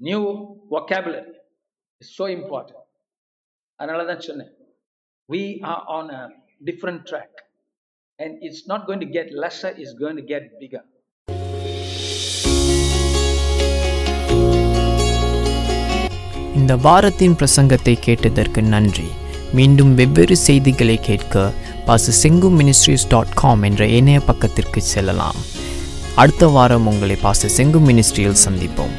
[0.00, 0.22] new
[0.68, 1.33] vocabulary
[2.01, 2.81] is so important.
[3.79, 4.49] அதனால தான் சொன்னேன்.
[5.33, 5.43] We
[5.73, 6.23] are on a
[6.69, 7.37] different track
[8.19, 10.85] and it's not going to get lesser is going to get bigger
[16.59, 19.09] இந்த வாரத்தின் பிரசங்கத்தை கேட்டதற்கு நன்றி.
[19.57, 21.47] மீண்டும் வெவ்வேறு செய்திகளை கேட்க
[21.87, 25.41] பாச செங்கு மினிஸ்ட்ரிஸ் டாட் காம் என்ற இணைய பக்கத்திற்கு செல்லலாம்.
[26.21, 28.95] அடுத்த வாரம் உங்களை பாச செங்கு மினிஸ்ட்ரியில் சந்திப்போம்.